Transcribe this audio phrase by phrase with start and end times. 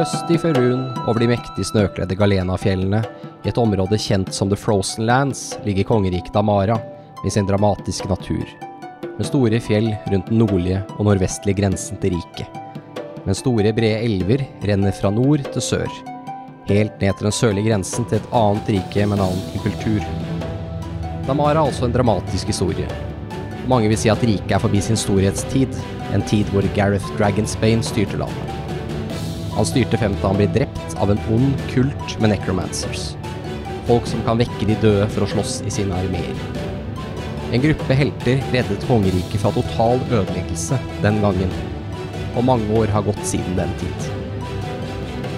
[0.00, 3.02] Nordøst i Ferun, over de mektige snøkledde Galena-fjellene,
[3.44, 6.78] i et område kjent som The Frozen Lands, ligger kongeriket Damara
[7.20, 8.46] med sin dramatiske natur,
[9.18, 12.48] med store fjell rundt den nordlige og nordvestlige grensen til riket.
[13.26, 15.98] Men store, brede elver renner fra nord til sør,
[16.70, 20.06] helt ned til den sørlige grensen til et annet rike med en annen kultur.
[21.28, 22.88] Damara er altså en dramatisk historie.
[23.68, 25.76] Mange vil si at riket er forbi sin storhetstid,
[26.16, 28.49] en tid hvor Gareth Dragonsbane styrte landet.
[29.60, 33.10] Han styrte frem til han blir drept av en ond kult med necromancers.
[33.84, 36.38] Folk som kan vekke de døde for å slåss i sine armeer.
[37.52, 41.52] En gruppe helter reddet kongeriket fra total ødeleggelse den gangen,
[42.32, 44.08] og mange år har gått siden den tid.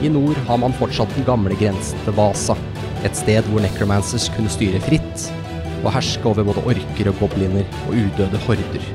[0.07, 2.55] I nord har man fortsatt den gamle grensen til Vasa,
[3.03, 5.31] et sted hvor necromancers kunne styre fritt
[5.81, 8.87] og herske over både orker og gobliner og udøde horder.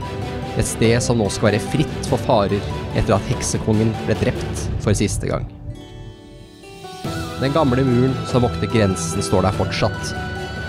[0.57, 2.57] Et sted som nå skal være fritt for farer
[2.97, 5.45] etter at heksekongen ble drept for siste gang.
[7.37, 10.13] Den gamle muren som vokter grensen, står der fortsatt,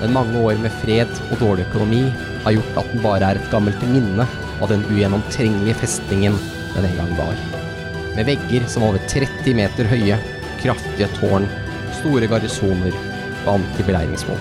[0.03, 2.03] men mange år med fred og dårlig økonomi
[2.45, 4.27] har gjort at den bare er et gammelt minne
[4.61, 6.37] av den ugjennomtrengelige festningen
[6.75, 7.41] den en gang var.
[8.19, 10.19] Med vegger som over 30 meter høye,
[10.61, 11.49] kraftige tårn,
[12.03, 12.93] store garrisoner
[13.47, 14.41] og antibeleiringsmål.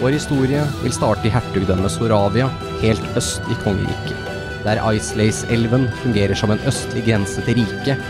[0.00, 4.30] Vår historie vil starte i hertugdømmet Soravia, helt øst i kongeriket,
[4.64, 8.00] der Icelace-elven fungerer som en østlig grense til riket,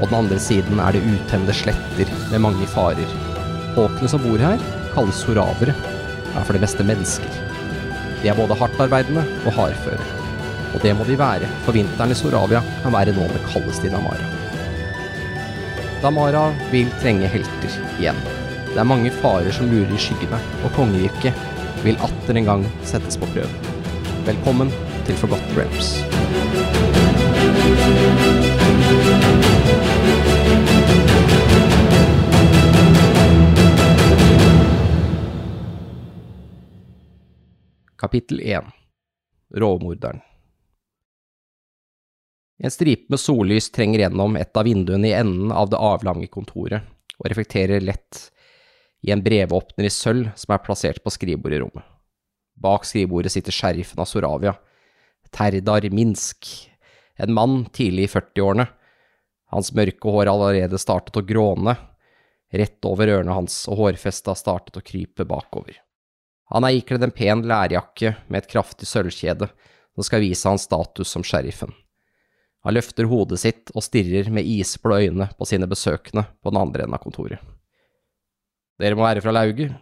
[0.00, 3.16] og den andre siden er det utemmede sletter med mange farer.
[3.76, 4.62] Håkene som bor her,
[4.94, 5.74] kalles horavere,
[6.32, 7.40] er for det meste mennesker.
[8.22, 10.10] De er både hardtarbeidende og hardføre.
[10.72, 13.88] Og det må de være, for vinteren i Soravia kan være noe av det kaldeste
[13.88, 14.30] i Damara.
[16.02, 18.22] Damara vil trenge helter igjen.
[18.72, 23.20] Det er mange farer som lurer i skyggene, og kongeriket vil atter en gang settes
[23.20, 23.71] på prøve.
[24.22, 24.68] Velkommen
[25.02, 25.88] til Forgotten Realms.
[37.98, 38.70] Kapittel 1
[39.58, 40.20] Rovmorderen
[42.62, 46.86] En stripe med sollys trenger gjennom et av vinduene i enden av det avlange kontoret,
[47.18, 48.28] og reflekterer lett
[49.02, 51.91] i en brevåpner i sølv som er plassert på skrivebordet i rommet.
[52.62, 54.54] Bak skrivebordet sitter sheriffen av Soravia,
[55.32, 56.46] Terdar Minsk,
[57.16, 58.66] en mann tidlig i 40-årene.
[59.52, 61.74] Hans mørke hår allerede startet å gråne,
[62.52, 65.78] rett over ørene hans, og hårfestet har startet å krype bakover.
[66.52, 71.08] Han er ikledd en pen lærjakke med et kraftig sølvkjede som skal vise hans status
[71.08, 71.72] som sheriffen.
[72.62, 76.84] Han løfter hodet sitt og stirrer med isblå øyne på sine besøkende på den andre
[76.84, 77.40] enden av kontoret.
[78.78, 79.72] Dere må være fra lauget.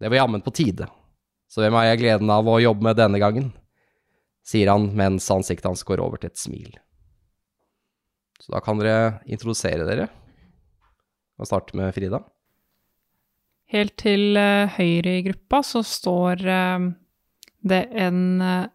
[0.00, 0.86] Det var jammen på tide.
[1.50, 3.50] Så hvem har jeg gleden av å jobbe med denne gangen?
[4.46, 6.72] sier han mens ansiktet hans går over til et smil.
[8.40, 10.08] Så da kan dere introdusere dere.
[11.40, 12.22] Og starte med Frida.
[13.70, 16.88] Helt til uh, høyre i gruppa så står uh,
[17.64, 18.70] det en uh,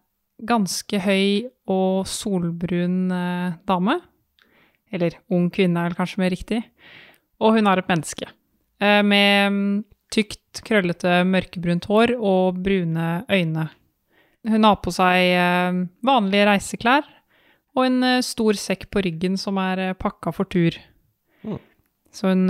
[0.46, 3.10] ganske høy og solbrun
[3.66, 3.98] dame.
[4.94, 6.60] Eller ung kvinne er vel kanskje mer riktig.
[7.42, 8.28] Og hun har et menneske.
[8.80, 9.84] med um,
[10.14, 13.68] tykt, krøllete, mørkebrunt hår og brune øyne.
[14.46, 15.34] Hun har på seg
[16.06, 17.08] vanlige reiseklær
[17.76, 20.78] og en stor sekk på ryggen som er pakka for tur.
[21.42, 21.58] Mm.
[22.14, 22.46] Så hun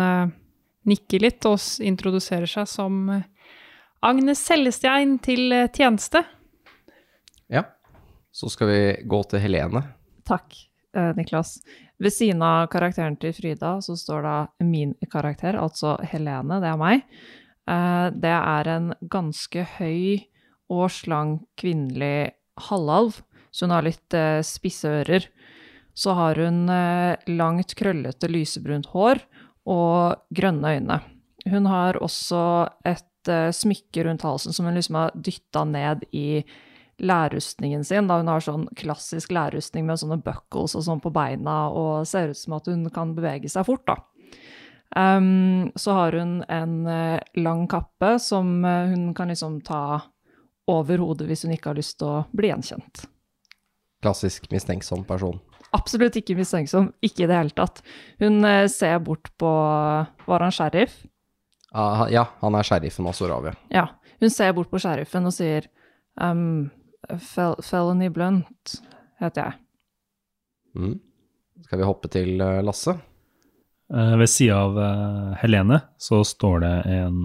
[0.87, 3.09] nikker litt og introduserer seg som
[4.05, 6.23] Agnes Sellestein til tjeneste.
[7.51, 7.65] Ja.
[8.31, 9.81] Så skal vi gå til Helene.
[10.29, 10.53] Takk,
[11.17, 11.57] Niklas.
[11.97, 16.77] Ved siden av karakteren til Frida så står da min karakter, altså Helene, det er
[16.77, 17.07] meg.
[17.67, 20.23] Det er en ganske høy
[20.71, 22.33] og slank kvinnelig
[22.69, 23.19] halvalv,
[23.51, 24.17] så hun har litt
[24.47, 25.27] spisse ører.
[25.97, 26.67] Så har hun
[27.27, 29.23] langt, krøllete, lysebrunt hår
[29.67, 31.01] og grønne øyne.
[31.47, 32.43] Hun har også
[32.87, 36.45] et smykke rundt halsen som hun liksom har dytta ned i
[37.03, 38.07] lærrustningen sin.
[38.07, 42.31] Da hun har sånn klassisk lærrustning med sånne buckles og sånn på beina og ser
[42.31, 43.99] ut som at hun kan bevege seg fort, da.
[44.97, 50.01] Um, så har hun en uh, lang kappe som uh, hun kan liksom ta
[50.71, 53.05] over hodet hvis hun ikke har lyst til å bli gjenkjent.
[54.05, 55.41] Klassisk mistenksom person
[55.77, 56.91] absolutt ikke mistenksom.
[57.05, 57.83] Ikke i det hele tatt.
[58.23, 59.51] Hun uh, ser bort på
[60.27, 60.99] Var han sheriff?
[61.75, 63.57] Uh, ja, han er sheriffen av Soravia.
[63.73, 63.89] Ja.
[64.21, 65.67] Hun ser bort på sheriffen og sier
[66.17, 66.71] um,
[67.21, 68.79] Fel Felony Blunt
[69.21, 69.59] heter jeg.
[70.77, 70.97] Mm.
[71.67, 72.97] Skal vi hoppe til Lasse?
[73.93, 77.21] Uh, ved sida av uh, Helene så står det en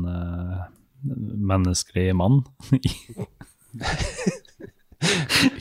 [1.51, 2.43] menneskelig mann.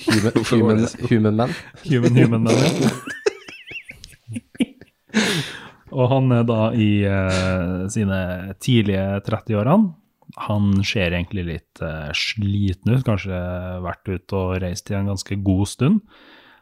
[0.05, 1.55] Human, human, human man.
[1.89, 2.91] Human human man, ja.
[5.91, 8.21] og han er da i uh, sine
[8.63, 9.95] tidlige 30-årene.
[10.47, 13.41] Han ser egentlig litt uh, sliten ut, kanskje
[13.83, 16.05] vært ute og reist i en ganske god stund.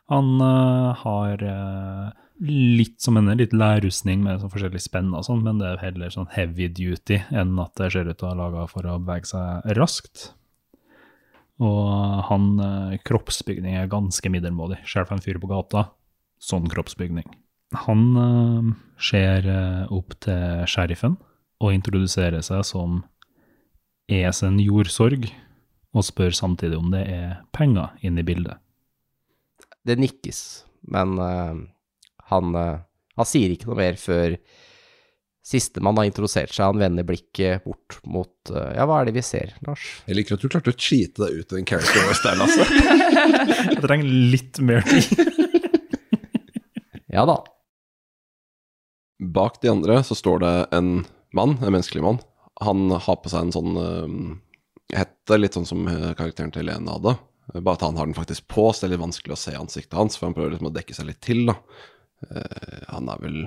[0.08, 2.06] Han uh, har eh,
[2.38, 6.12] litt som henne, litt lærrustning med sånn forskjellig spenn og sånn, men det er heller
[6.14, 9.30] sånn heavy duty enn at det ser ut til å ha laga for å bevege
[9.32, 10.28] seg raskt.
[11.58, 11.88] Og
[12.28, 14.78] han eh, kroppsbygning er ganske middelmådig.
[14.86, 15.88] Selv for en fyr på gata,
[16.38, 17.26] sånn kroppsbygning.
[17.84, 18.68] Han uh,
[19.02, 21.18] ser eh, opp til sheriffen
[21.58, 23.02] og introduserer seg som
[24.08, 25.26] Esen Jordsorg,
[25.92, 28.60] og spør samtidig om det er penger inne i bildet.
[29.84, 30.40] Det nikkes,
[30.94, 31.60] men eh,
[32.32, 32.80] han, eh,
[33.18, 34.36] han sier ikke noe mer før
[35.48, 36.66] sistemann har introdusert seg.
[36.66, 39.84] Han vender blikket bort mot eh, Ja, hva er det vi ser, Lars?
[40.08, 42.66] Jeg liker at du klarte å cheate deg ut av den character voice der, Lasse.
[43.72, 45.24] Jeg trenger litt mer tid.
[47.08, 47.38] Ja da.
[49.18, 50.90] Bak de andre så står det en
[51.34, 52.20] mann, en menneskelig mann.
[52.62, 54.12] Han har på seg en sånn uh,
[54.94, 57.16] hette, litt sånn som karakteren til Helene hadde.
[57.56, 59.96] Bare at han har den faktisk på, så det er litt vanskelig å se ansiktet
[59.96, 61.56] hans, for han prøver liksom å dekke seg litt til, da.
[62.26, 63.38] Eh, han er vel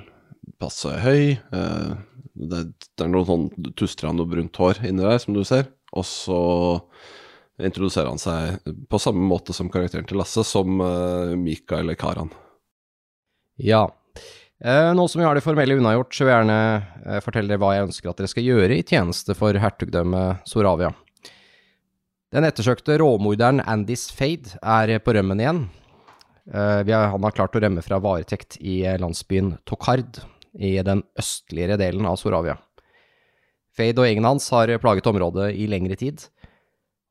[0.62, 1.36] passe høy.
[1.36, 1.92] eh,
[2.32, 2.62] det,
[3.02, 5.68] er noe sånn tuster han noe brunt hår inni der, som du ser.
[5.92, 6.40] Og så
[7.60, 12.32] introduserer han seg på samme måte som karakteren til Lasse, som uh, Mika eller Karan.
[13.60, 13.84] Ja.
[14.62, 16.58] Eh, nå som vi har det formelle unnagjort, så vil jeg gjerne
[17.02, 20.92] eh, fortelle dere hva jeg ønsker at dere skal gjøre i tjeneste for hertugdømmet Soravia.
[22.32, 25.64] Den ettersøkte råmorderen Andys Fade er på rømmen igjen.
[26.50, 30.18] Eh, har, han har klart å rømme fra varetekt i eh, landsbyen Tokard,
[30.58, 32.58] i den østligere delen av Soravia.
[33.72, 36.26] Fade og gjengen hans har plaget området i lengre tid,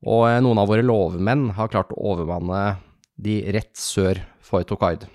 [0.04, 2.82] og eh, noen av våre lovmenn har klart å overmanne
[3.16, 5.08] de rett sør for Tokard.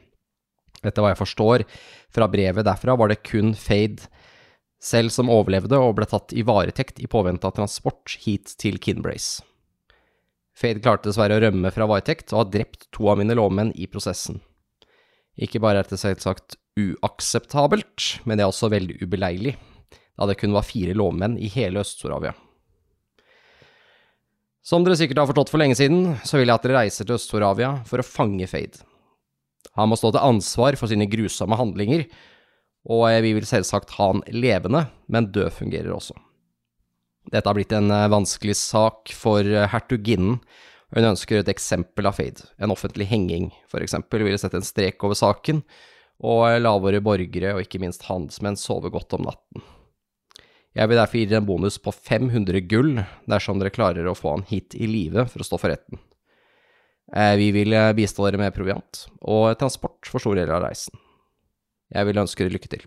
[0.83, 1.65] Etter hva jeg forstår
[2.13, 4.09] fra brevet derfra, var det kun Fade
[4.81, 9.46] selv som overlevde og ble tatt i varetekt i påvente av transport hit til Kinbrace.
[10.57, 13.85] Fade klarte dessverre å rømme fra varetekt og har drept to av mine lovmenn i
[13.91, 14.39] prosessen.
[15.37, 19.53] Ikke bare er dette selvsagt uakseptabelt, men det er også veldig ubeleilig,
[20.17, 22.33] da det kun var fire lovmenn i hele Øst-Soravia.
[24.65, 27.15] Som dere sikkert har forstått for lenge siden, så vil jeg at dere reiser til
[27.15, 28.81] Øst-Soravia for å fange Fade.
[29.77, 32.07] Han må stå til ansvar for sine grusomme handlinger,
[32.89, 36.17] og vi vil selvsagt ha han levende, men død fungerer også.
[37.31, 40.39] Dette har blitt en eh, vanskelig sak for eh, hertuginnen,
[40.95, 42.45] hun ønsker et eksempel av Fade.
[42.63, 45.59] En offentlig henging, for eksempel, ville sette en strek over saken,
[46.23, 49.65] og eh, la våre borgere, og ikke minst handelsmenn, sove godt om natten.
[50.77, 54.35] Jeg vil derfor gi dere en bonus på 500 gull dersom dere klarer å få
[54.35, 55.99] han hit i live for å stå for retten.
[57.39, 60.93] Vi vil bistå dere med proviant og transport for store deler av reisen.
[61.95, 62.85] Jeg vil ønske dere lykke til.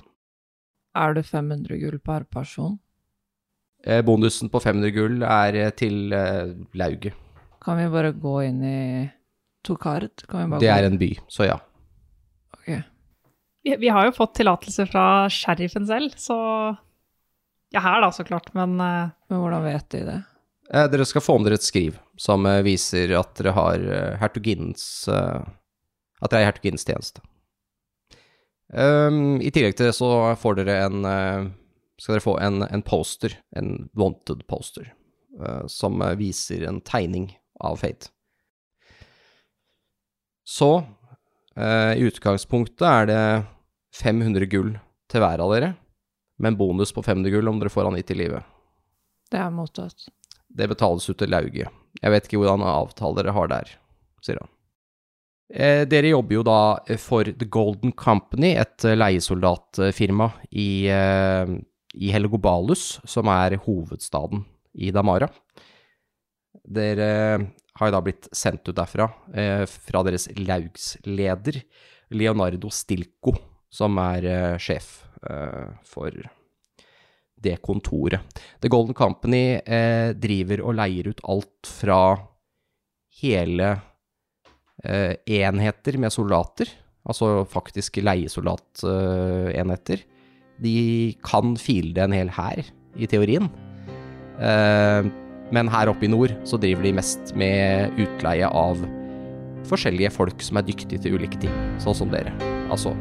[0.94, 2.78] Er det 500 gull per person?
[3.84, 7.16] Eh, Bonusen på 500 gull er eh, til eh, lauget.
[7.64, 8.80] Kan vi bare gå inn i
[9.64, 10.24] Tokard?
[10.28, 11.56] Kan vi bare Det er en by, så ja.
[12.56, 12.68] Ok.
[13.64, 16.36] Vi, vi har jo fått tillatelse fra sheriffen selv, så
[17.70, 20.20] Ja, her da, så klart, men Men hvordan vet de det?
[20.72, 23.84] Eh, Dere skal få med dere et skriv som viser at dere har
[24.20, 27.22] hertuginnens At dere er i hertuginnens tjeneste.
[28.70, 31.06] Um, I tillegg til det så får dere en
[32.00, 34.88] Skal dere få en, en poster, en wanted poster,
[35.40, 37.28] uh, som eh, viser en tegning
[37.60, 38.08] av Fate.
[40.48, 43.24] Så uh, i utgangspunktet er det
[44.00, 44.72] 500 gull
[45.12, 45.74] til hver av dere,
[46.40, 48.40] med en bonus på 500 gull om dere får han hit i live.
[49.30, 50.08] Det er mottatt.
[50.48, 51.68] Det betales ut til lauget.
[52.00, 53.74] Jeg vet ikke hvordan avtale dere har der,
[54.24, 54.50] sier han.
[55.50, 56.60] Eh, dere jobber jo da
[57.02, 61.58] for The Golden Company, et leiesoldatfirma i, eh,
[61.94, 64.44] i Helgobalus, som er hovedstaden
[64.78, 65.28] i Damara.
[66.62, 67.08] Dere
[67.78, 71.62] har jo da blitt sendt ut derfra, eh, fra deres laugsleder,
[72.10, 73.34] Leonardo Stilco,
[73.70, 76.10] som er eh, sjef eh, for
[77.40, 78.20] det kontoret.
[78.60, 82.18] The Golden Company eh, driver og leier ut alt fra
[83.22, 83.70] hele
[84.84, 86.68] eh, enheter med soldater,
[87.08, 90.04] altså faktisk leiesoldatenheter.
[90.60, 92.62] De kan fielde en hel hær,
[93.00, 93.48] i teorien.
[94.40, 95.10] Eh,
[95.50, 98.78] men her oppe i nord så driver de mest med utleie av
[99.70, 102.32] forskjellige folk som er dyktige til ulike ting, sånn som dere.
[102.70, 102.94] Altså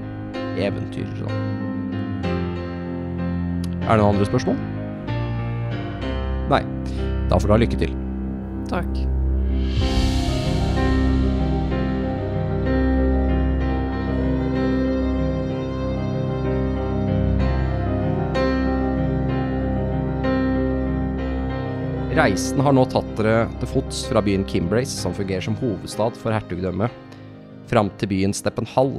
[0.60, 1.32] eventyr og
[3.90, 4.60] Er det noen andre spørsmål?
[6.52, 6.62] Nei.
[7.30, 7.96] Da får du ha lykke til.
[8.70, 9.99] Takk.
[22.20, 26.36] Reisen har nå tatt dere til fots fra byen Kimbrace, som fungerer som hovedstad for
[26.36, 26.92] hertugdømmet,
[27.70, 28.92] fram til byen Steppenhall,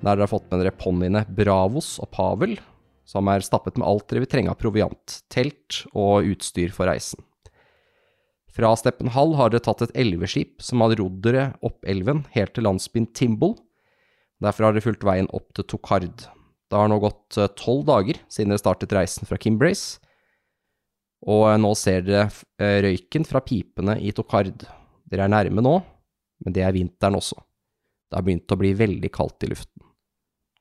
[0.00, 2.54] der dere har fått med dere ponniene Bravos og Pavel,
[3.04, 7.20] som er stappet med alt dere vil trenge av proviant, telt og utstyr for reisen.
[8.56, 12.64] Fra Steppenhall har dere tatt et elveskip som har rodd dere opp elven helt til
[12.64, 13.58] landsbyen Timbol.
[14.40, 16.30] Derfra har dere fulgt veien opp til Tokard.
[16.72, 20.00] Det har nå gått eh, tolv dager siden dere startet reisen fra Kimbrace,
[21.26, 22.28] og eh, nå ser dere
[22.60, 24.66] eh, røyken fra pipene i Tokard.
[25.08, 25.74] Dere er nærme nå,
[26.44, 27.40] men det er vinteren også.
[28.08, 29.84] Det har begynt å bli veldig kaldt i luften.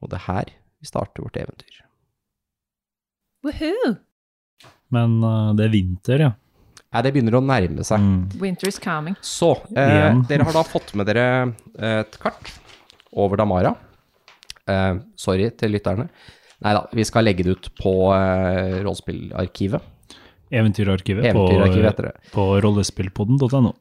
[0.01, 1.79] Og det er her vi starter vårt eventyr.
[3.45, 3.95] Woohoo!
[4.93, 6.33] Men uh, det er vinter, ja.
[6.87, 7.99] Ja, det begynner å nærme seg.
[7.99, 8.39] Mm.
[8.39, 9.17] Winter is coming.
[9.25, 11.25] Så, eh, dere har da fått med dere
[11.75, 12.53] et kart
[13.11, 13.73] over Damara.
[14.67, 16.07] Eh, sorry til lytterne.
[16.63, 19.93] Nei da, vi skal legge det ut på eh, rollespillarkivet.
[20.53, 23.73] Eventyrarkivet, Eventyrarkivet på, på rollespillpodden.no.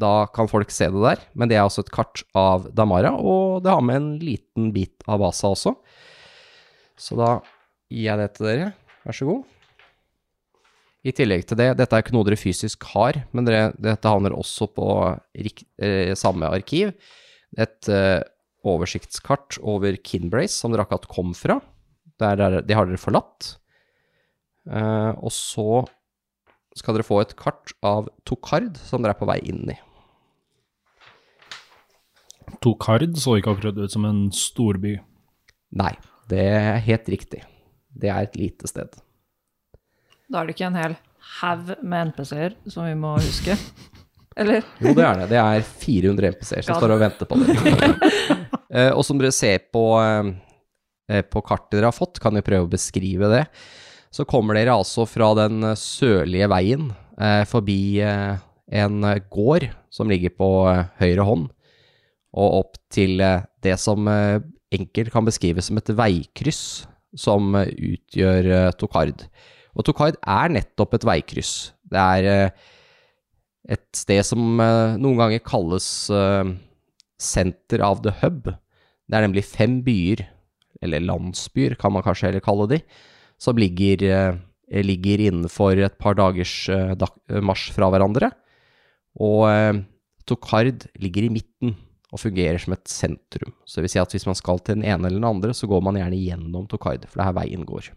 [0.00, 3.62] Da kan folk se det der, men det er også et kart av Damara, og
[3.64, 5.72] det har med en liten bit av Vasa også.
[7.00, 7.38] Så da
[7.88, 8.72] gir jeg det til dere.
[9.06, 9.44] Vær så god.
[11.06, 14.34] I tillegg til det, dette er ikke noe dere fysisk har, men dere, dette havner
[14.34, 14.88] også på
[15.38, 16.90] eh, samme arkiv.
[17.56, 18.20] Et eh,
[18.66, 21.60] oversiktskart over Kinbrace, som dere akkurat kom fra.
[22.20, 23.54] Der, der, det har dere forlatt.
[24.66, 25.84] Eh, og så
[26.76, 29.78] skal dere få et kart av Tokard, som dere er på vei inn i.
[32.62, 34.96] Tokard så ikke akkurat ut som en storby.
[35.76, 35.92] Nei,
[36.30, 37.42] det er helt riktig.
[37.96, 38.92] Det er et lite sted.
[40.26, 40.96] Da er det ikke en hel
[41.40, 43.56] haug med NPC-er som vi må huske.
[44.36, 44.66] Eller?
[44.82, 45.28] Jo, det er det.
[45.32, 47.94] Det er 400 NPC-er som står og venter på dere.
[48.76, 52.66] Eh, og som dere ser på, eh, på kartet dere har fått, kan vi prøve
[52.66, 53.44] å beskrive det.
[54.16, 56.88] Så kommer dere altså fra den eh, sørlige veien
[57.20, 58.38] eh, forbi eh,
[58.80, 61.50] en eh, gård som ligger på eh, høyre hånd,
[62.36, 66.62] og opp til eh, det som enkelt kan beskrives som et veikryss
[67.16, 69.26] som utgjør Tokard.
[69.76, 71.52] Og Tokard er nettopp et veikryss.
[71.86, 72.50] Det er
[73.72, 76.52] et sted som noen ganger kalles eh,
[77.88, 78.52] av the Hub.
[78.52, 80.26] Det er nemlig fem byer,
[80.84, 82.80] eller landsbyer kan man kanskje heller kalle de,
[83.38, 86.94] som ligger, eh, ligger innenfor et par dagers eh,
[87.42, 88.30] marsj fra hverandre.
[89.22, 89.82] Og eh,
[90.26, 91.76] Tokard ligger i midten
[92.12, 93.52] og fungerer som et sentrum.
[93.66, 95.68] Så det vil si at hvis man skal til den ene eller den andre, så
[95.70, 97.90] går man gjerne gjennom Tokard, for det er her veien går.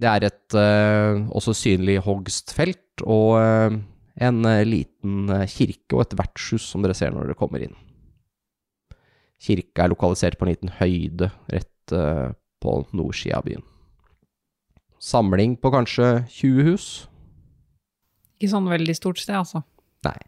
[0.00, 3.80] Det er et eh, også synlig hogstfelt og eh,
[4.24, 7.76] en eh, liten eh, kirke og et vertshus som dere ser når dere kommer inn.
[9.40, 12.30] Kirka er lokalisert på en liten høyde rett eh,
[12.62, 13.64] på nordsida av byen.
[15.00, 16.88] Samling på kanskje 20 hus?
[18.36, 19.62] Ikke sånn veldig stort sted, altså.
[20.04, 20.18] Nei.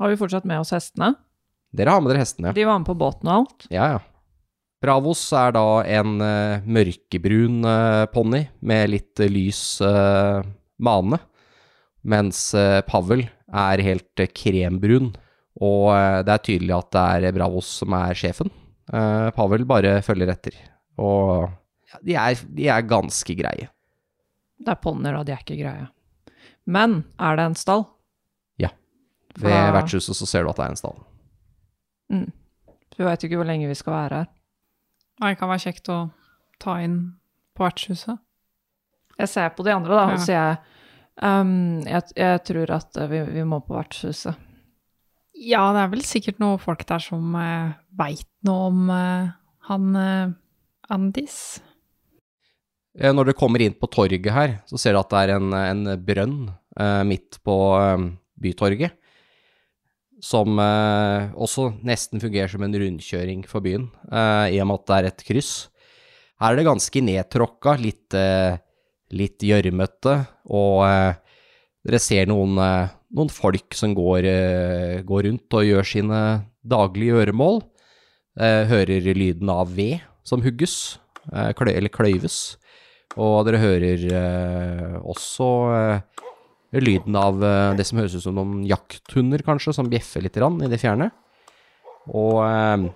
[0.00, 1.14] Har vi fortsatt med oss hestene?
[1.74, 2.52] Dere har med dere hestene.
[2.54, 3.66] De var med på båten og alt.
[3.72, 4.02] Ja, ja.
[4.84, 5.64] Bravos er da
[5.96, 10.44] en uh, mørkebrun uh, ponni med litt uh, lys uh,
[10.76, 11.20] mane,
[12.04, 12.50] mens
[12.84, 15.14] Pavel er helt krembrun,
[15.56, 15.86] og
[16.26, 18.50] det er tydelig at det er Bravos som er sjefen.
[19.32, 20.58] Pavel bare følger etter,
[20.98, 21.50] og
[21.92, 23.68] ja, de, er, de er ganske greie.
[24.64, 25.88] Det er ponnier, og de er ikke greie.
[26.66, 27.84] Men er det en stall?
[28.62, 28.70] Ja.
[29.36, 31.00] Ved Da- vertshuset så ser du at det er en stall.
[32.12, 32.28] Mm.
[32.96, 34.28] Vi veit ikke hvor lenge vi skal være her.
[35.20, 35.98] Nei, Det kan være kjekt å
[36.62, 37.16] ta inn
[37.56, 38.18] på vertshuset.
[39.18, 40.24] Jeg ser på de andre, da, og Ja.
[40.24, 40.58] sier jeg,
[41.22, 44.34] um, jeg, jeg tror at eh, vi, vi må på vertshuset.
[45.34, 49.30] Ja, det er vel sikkert noen folk der som uh, veit noe om eh,
[49.68, 50.32] han eh,
[50.92, 51.60] Andis.
[52.98, 55.54] Eh, Når du kommer inn på torget her, så ser du at det er en,
[55.54, 56.36] en brønn
[56.78, 58.04] eh, midt på eh,
[58.44, 58.94] bytorget,
[60.24, 64.86] som eh, også nesten fungerer som en rundkjøring for byen, eh, i og med at
[64.88, 65.52] det er et kryss.
[66.42, 68.56] Her er det ganske nedtråkka, litt, eh,
[69.14, 70.16] litt gjørmete,
[70.54, 70.82] og
[71.84, 72.56] dere ser noen,
[73.14, 74.26] noen folk som går,
[75.06, 76.20] går rundt og gjør sine
[76.64, 77.60] daglige gjøremål.
[78.40, 80.98] Hører lyden av ved som hugges,
[81.32, 82.56] eh, klø eller kløyves.
[83.20, 86.24] Og dere hører eh, også eh,
[86.82, 90.60] lyden av eh, det som høres ut som noen jakthunder, kanskje, som bjeffer litt rann,
[90.64, 91.10] i det fjerne.
[92.10, 92.86] Og, eh,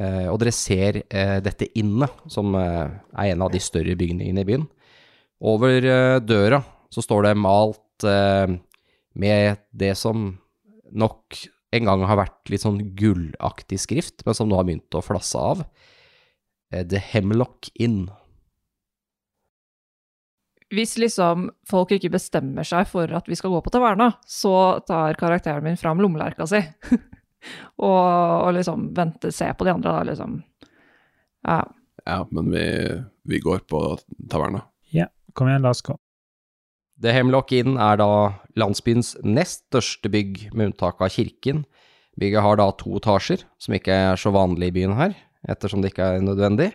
[0.00, 1.02] eh, og dere ser
[1.44, 4.68] dette innet, som er en av de større bygningene i byen.
[5.44, 6.62] Over døra
[6.94, 10.30] så står det malt med det som
[10.94, 11.36] nok
[11.74, 15.40] en gang har vært litt sånn gullaktig skrift, men som nå har begynt å flasse
[15.40, 15.64] av.
[16.72, 18.06] Eh, The Hemlock Inn.
[20.74, 25.18] hvis liksom folk ikke bestemmer seg for at vi skal gå på taverna, så tar
[25.20, 26.60] karakteren min fram lommelerka si.
[27.86, 30.40] og, og liksom venter, ser på de andre, da, liksom.
[31.46, 31.60] Ja.
[32.04, 32.64] Ja, men vi,
[33.30, 33.84] vi går på
[34.30, 34.64] taverna.
[34.92, 35.96] Ja, kom igjen, la oss gå.
[37.02, 38.10] The Hemlock Inn er da
[38.58, 41.64] landsbyens nest største bygg, med unntak av kirken.
[42.20, 45.16] Bygget har da to etasjer, som ikke er så vanlig i byen her,
[45.50, 46.70] ettersom det ikke er nødvendig.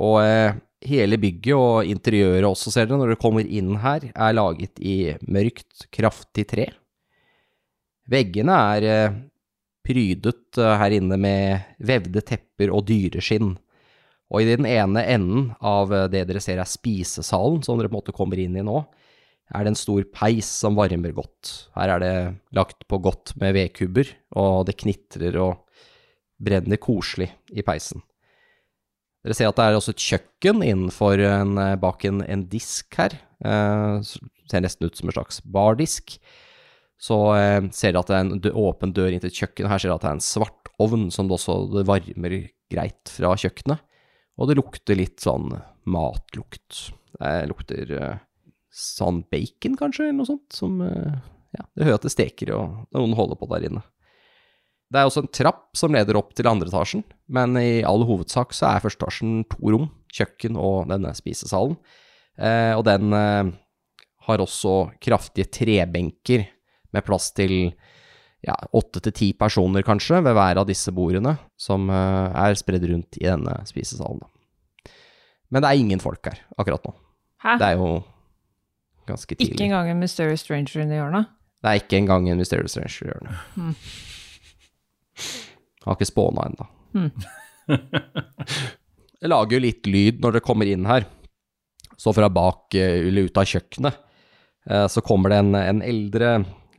[0.00, 4.36] Og eh, hele bygget og interiøret også, ser dere, når dere kommer inn her, er
[4.36, 4.96] laget i
[5.28, 6.68] mørkt, kraftig tre.
[8.12, 9.20] Veggene er eh,
[9.86, 13.54] prydet eh, her inne med vevde tepper og dyreskinn.
[14.32, 17.96] Og i den ene enden av eh, det dere ser er spisesalen, som dere på
[17.96, 18.82] en måte kommer inn i nå,
[19.52, 21.50] er det en stor peis som varmer godt.
[21.76, 22.14] Her er det
[22.56, 24.08] lagt på godt med vedkubber,
[24.40, 25.60] og det knitrer og
[26.42, 28.02] brenner koselig i peisen.
[29.22, 32.96] Dere ser at det er også et kjøkken innenfor en, eh, bak en, en disk
[32.98, 33.14] her.
[33.44, 34.00] Eh,
[34.50, 36.16] ser nesten ut som en slags bardisk.
[37.02, 39.70] Så eh, ser dere at det er en åpen dør inn til et kjøkken.
[39.70, 42.36] Her ser dere at det er en svart ovn som det også det varmer
[42.72, 43.86] greit fra kjøkkenet.
[44.40, 45.52] Og det lukter litt sånn
[45.86, 46.88] matlukt.
[47.14, 48.20] Det lukter eh,
[48.72, 50.48] sånn bacon, kanskje, eller noe sånt.
[50.56, 51.18] Som eh,
[51.52, 53.82] Ja, det hører at det steker, og noen holder på der inne.
[54.92, 58.52] Det er også en trapp som leder opp til andre etasjen, men i all hovedsak
[58.56, 61.78] så er første etasjen to rom, kjøkken og denne spisesalen.
[62.36, 63.52] Eh, og den eh,
[64.28, 66.44] har også kraftige trebenker
[66.92, 67.72] med plass til
[68.42, 72.84] ja, åtte til ti personer kanskje ved hver av disse bordene, som eh, er spredd
[72.90, 74.20] rundt i denne spisesalen.
[74.20, 74.92] da.
[75.52, 76.94] Men det er ingen folk her akkurat nå.
[77.44, 77.56] Hæ?
[77.60, 77.88] Det er jo
[79.08, 79.54] ganske tidlig.
[79.54, 81.30] Ikke engang en Mysterious Stranger inni hjørnet?
[81.62, 83.34] Det er ikke engang en Mysterious Stranger i hjørnet.
[83.56, 83.74] Mm.
[85.86, 86.68] Har ikke spåna ennå.
[86.98, 87.10] Mm.
[89.22, 91.06] Det lager jo litt lyd når dere kommer inn her.
[91.94, 93.98] Så fra bak, eh, eller ut av kjøkkenet,
[94.66, 96.32] eh, så kommer det en, en eldre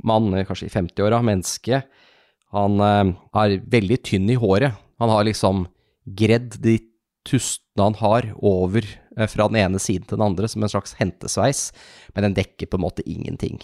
[0.03, 1.79] mann, eh, kanskje i 50-åra, menneske.
[2.51, 4.75] Han eh, er veldig tynn i håret.
[4.99, 5.63] Han har liksom
[6.03, 6.75] gredd de
[7.27, 10.97] tustene han har over eh, fra den ene siden til den andre, som en slags
[10.99, 11.69] hentesveis,
[12.15, 13.62] men den dekker på en måte ingenting.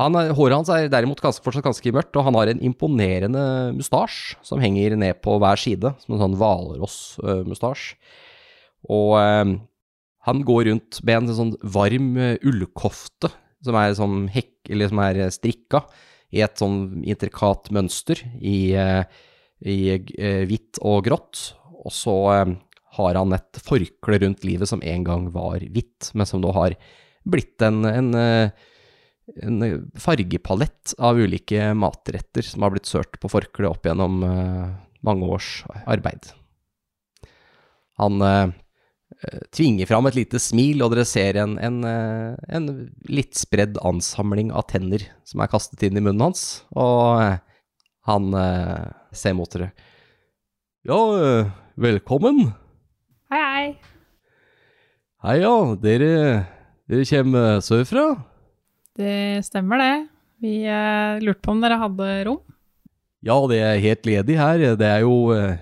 [0.00, 3.42] Han, håret hans er derimot ganske, fortsatt ganske mørkt, og han har en imponerende
[3.76, 7.90] mustasj som henger ned på hver side, som en sånn hvalrossmustasj.
[8.88, 9.52] Og eh,
[10.28, 13.32] han går rundt med en sånn varm eh, ullkofte
[13.64, 15.84] som er sånn eller som er eh, strikka
[16.32, 19.78] i et sånn intrikat mønster i, i, i
[20.46, 21.40] hvitt og grått.
[21.80, 22.56] Og så eh,
[22.98, 26.76] har han et forkle rundt livet som en gang var hvitt, men som nå har
[27.28, 28.50] blitt en, en, eh,
[29.46, 29.62] en
[30.00, 34.66] fargepalett av ulike matretter som har blitt sørt på forkleet opp gjennom eh,
[35.06, 36.32] mange års arbeid.
[38.00, 38.50] Han eh,
[39.22, 42.70] eh, tvinger fram et lite smil, og dere ser en, en, eh, en
[43.12, 47.38] litt spredd ansamling av tenner som er kastet inn i munnen hans, og eh,
[48.08, 49.70] han eh, ser mot dere.
[50.88, 52.52] Ja, eh, velkommen.
[53.30, 53.66] Hei, hei.
[55.24, 56.12] Hei ja, dere,
[56.88, 58.06] dere kommer sørfra?
[58.98, 59.94] Det stemmer, det.
[60.40, 62.40] Vi eh, lurte på om dere hadde rom.
[63.24, 64.62] Ja, det er helt ledig her.
[64.80, 65.60] Det er jo eh,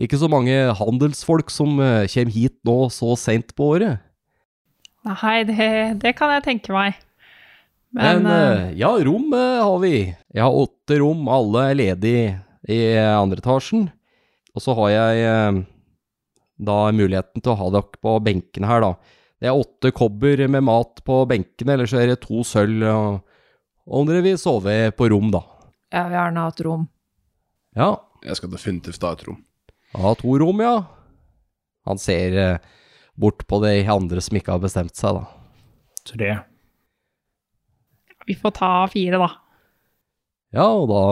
[0.00, 4.00] ikke så mange handelsfolk som eh, kommer hit nå så sent på året.
[5.06, 6.96] Nei, det, det kan jeg tenke meg.
[7.94, 9.94] Men, Men, eh, eh, ja, rom eh, har vi.
[10.34, 12.24] Jeg har åtte rom, alle er ledige
[12.66, 13.86] i eh, andre etasjen.
[14.56, 15.58] Og så har jeg eh,
[16.56, 18.92] da muligheten til å ha dere på benkene her, da.
[19.36, 22.86] Det er åtte kobber med mat på benkene, eller så er det to sølv.
[22.88, 23.18] Og,
[24.00, 25.42] om dere vil sove på rom, da.
[25.92, 26.86] Jeg vil gjerne ha et rom.
[27.76, 27.90] Ja,
[28.24, 29.42] Jeg skal definitivt ha et rom.
[30.00, 30.78] Ha to rom, ja.
[31.86, 32.64] Han ser eh,
[33.14, 35.28] bort på de andre som ikke har bestemt seg, da.
[36.06, 36.32] Tre.
[38.26, 39.28] vi får ta fire, da.
[40.56, 41.04] Ja, og da,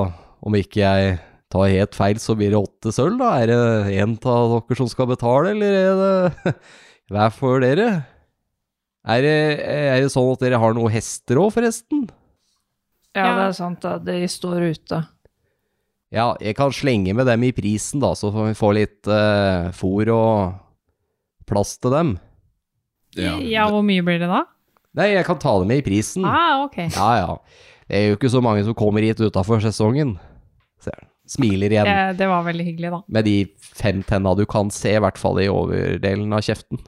[0.43, 1.19] om ikke jeg
[1.55, 3.31] tar helt feil, så blir det åtte sølv, da.
[3.45, 6.55] Er det en av dere som skal betale, eller er det
[7.15, 7.89] hver for dere?
[9.05, 12.07] Er det, er det sånn at dere har noen hester òg, forresten?
[13.15, 13.35] Ja, Ja.
[13.39, 13.83] det er sant.
[13.85, 13.99] Da.
[14.03, 15.03] De står ute.
[16.15, 19.71] Ja, jeg kan slenge med dem i prisen, da, så får vi få litt uh,
[19.75, 20.57] fôr og
[21.47, 22.13] plass til dem.
[23.19, 24.45] Ja, hvor mye blir det da?
[24.99, 26.25] Nei, jeg kan ta dem med i prisen.
[26.27, 26.79] Ah, ok.
[26.95, 27.37] Ja, ja.
[27.91, 30.17] Det er jo ikke så mange som kommer hit utafor sesongen.
[30.83, 31.11] Ser han.
[31.25, 31.89] Smiler igjen.
[31.89, 33.01] Det, det var veldig hyggelig, da.
[33.17, 36.83] Med de fem tenna du kan se, i hvert fall i overdelen av kjeften.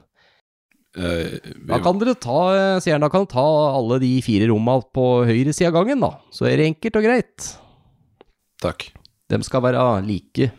[0.97, 3.47] Uh, vi, Da kan dere ta, eh, sier han, da kan dere ta
[3.77, 6.11] alle de fire romma på høyre side av gangen, da.
[6.33, 7.49] Så er det enkelt og greit.
[8.61, 8.89] Takk.
[9.27, 10.51] De skal være like.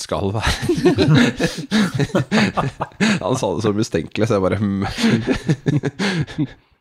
[0.00, 0.52] skal være
[3.22, 4.84] Han sa det så mistenkelig, så jeg bare hm.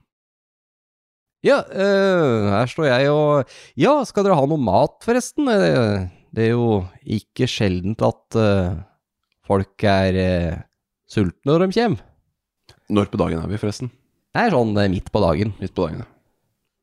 [1.41, 3.49] Ja, eh, her står jeg og
[3.79, 5.49] Ja, skal dere ha noe mat, forresten?
[5.49, 8.77] Eh, det er jo ikke sjeldent at eh,
[9.49, 10.61] folk er eh,
[11.09, 12.07] sultne når de kommer.
[12.91, 13.89] Når på dagen er vi, forresten?
[14.31, 15.53] Det er sånn midt på dagen.
[15.59, 16.09] Midt på dagen, ja.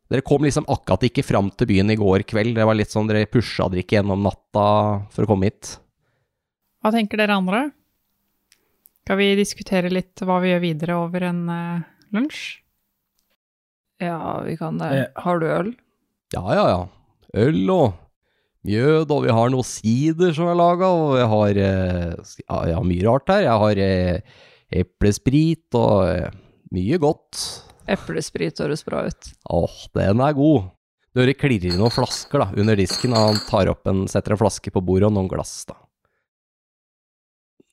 [0.09, 2.55] Dere kom liksom akkurat ikke fram til byen i går kveld.
[2.57, 4.69] Det var litt sånn dere pusha dere ikke gjennom natta
[5.13, 5.75] for å komme hit.
[6.81, 7.67] Hva tenker dere andre?
[9.05, 11.85] Skal vi diskutere litt hva vi gjør videre over en uh,
[12.17, 12.59] lunsj?
[14.03, 14.89] Ja, vi kan det.
[14.95, 15.07] Ja.
[15.25, 15.73] Har du øl?
[16.35, 16.83] Ja, ja, ja.
[17.39, 17.97] Øl og
[18.69, 22.77] mjød, og vi har noe sider som er laga, og jeg har eh, ja, Jeg
[22.79, 23.43] har mye rart her.
[23.47, 24.39] Jeg har eh,
[24.83, 26.31] eplesprit og eh,
[26.77, 27.43] mye godt.
[27.89, 29.31] Eplesprit høres bra ut.
[29.49, 30.69] Åh, den er god.
[31.17, 34.35] Du hører klirrer i noen flasker da, under disken, og han tar opp en, setter
[34.37, 35.79] en flaske på bordet og noen glass, da.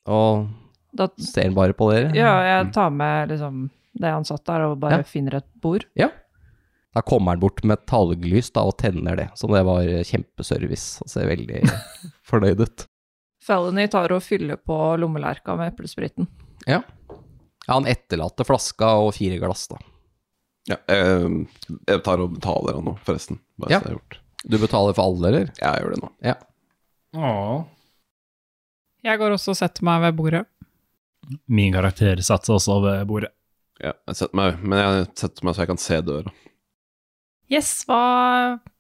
[0.08, 0.46] Og
[0.96, 2.14] Da, ser han bare på dere.
[2.16, 5.08] ja, jeg tar med liksom det han satt der, og bare Ja.
[5.08, 5.86] finner et bord.
[5.96, 6.10] Ja.
[6.96, 11.00] Da kommer han bort med talglys da, og tenner det, så det var kjempeservice.
[11.04, 11.64] Han ser veldig
[12.30, 12.86] fornøyd ut.
[13.46, 16.28] Felony tar og fyller på lommelerka med eplespriten.
[16.68, 16.82] Ja,
[17.68, 19.78] ja han etterlater flaska og fire glass, da.
[20.70, 21.46] ja jeg,
[21.88, 23.40] jeg tar og betaler han nå, forresten.
[23.60, 23.80] Bare Ja.
[23.80, 24.20] så det er gjort.
[24.46, 25.48] Du betaler for alle, eller?
[25.60, 26.10] Jeg gjør det nå.
[26.26, 26.36] Ja.
[27.18, 27.64] Åh.
[29.06, 30.44] Jeg går også og setter meg ved bordet.
[31.50, 33.32] Min karakter satser også ved bordet.
[33.84, 36.32] Ja, jeg setter meg, men jeg setter meg så jeg kan se døra.
[37.52, 38.00] Yes, hva,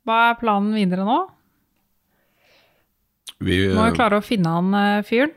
[0.07, 1.17] hva er planen videre nå?
[3.43, 5.33] Vi, Må jo klare å finne han eh, fyren.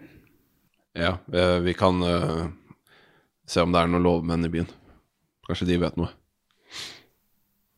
[0.94, 2.46] ja, eh, vi kan uh,
[3.48, 4.70] se om det er noen lovmenn i byen.
[5.48, 6.12] Kanskje de vet noe.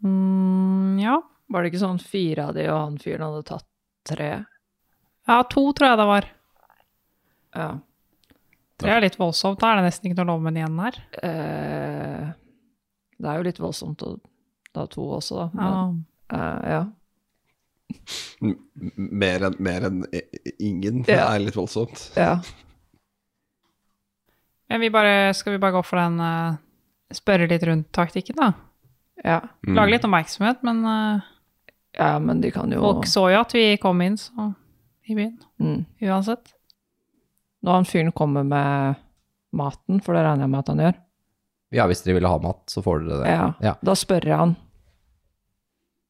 [0.05, 1.17] Mm, ja.
[1.51, 3.67] Var det ikke sånn fire av de, og han fyren hadde tatt
[4.07, 4.31] tre?
[5.31, 6.27] ja, to tror jeg det var.
[7.57, 7.71] Ja.
[8.81, 9.61] Det er litt voldsomt.
[9.61, 10.97] Da er det nesten ikke noe lovmenn igjen her.
[11.23, 12.31] Eh,
[13.21, 14.15] det er jo litt voldsomt å
[14.75, 15.47] ta to også, da.
[15.55, 15.69] Ja.
[15.77, 16.01] Men,
[16.39, 16.83] eh, ja.
[18.95, 20.05] Mer enn mer enn
[20.59, 21.35] ingen Ja.
[21.35, 22.13] er litt voldsomt.
[22.17, 22.41] ja.
[24.71, 26.55] Men vi bare, skal vi bare gå for den uh,
[27.11, 28.53] spørre litt rundt-taktikken, da?
[29.25, 29.41] Ja.
[29.67, 29.75] Mm.
[29.75, 31.27] Lage litt oppmerksomhet, men uh,
[31.99, 34.53] ja, men de kan jo folk så jo at vi kom inn så,
[35.11, 35.81] i byen, mm.
[36.07, 36.55] uansett.
[37.67, 38.95] Når han fyren kommer med
[39.53, 40.99] maten, for det regner jeg med at han gjør,
[41.77, 43.29] Ja, hvis dere ville ha mat, så får dere det.
[43.35, 43.45] ja.
[43.63, 43.75] Ja.
[43.85, 44.57] da spør jeg han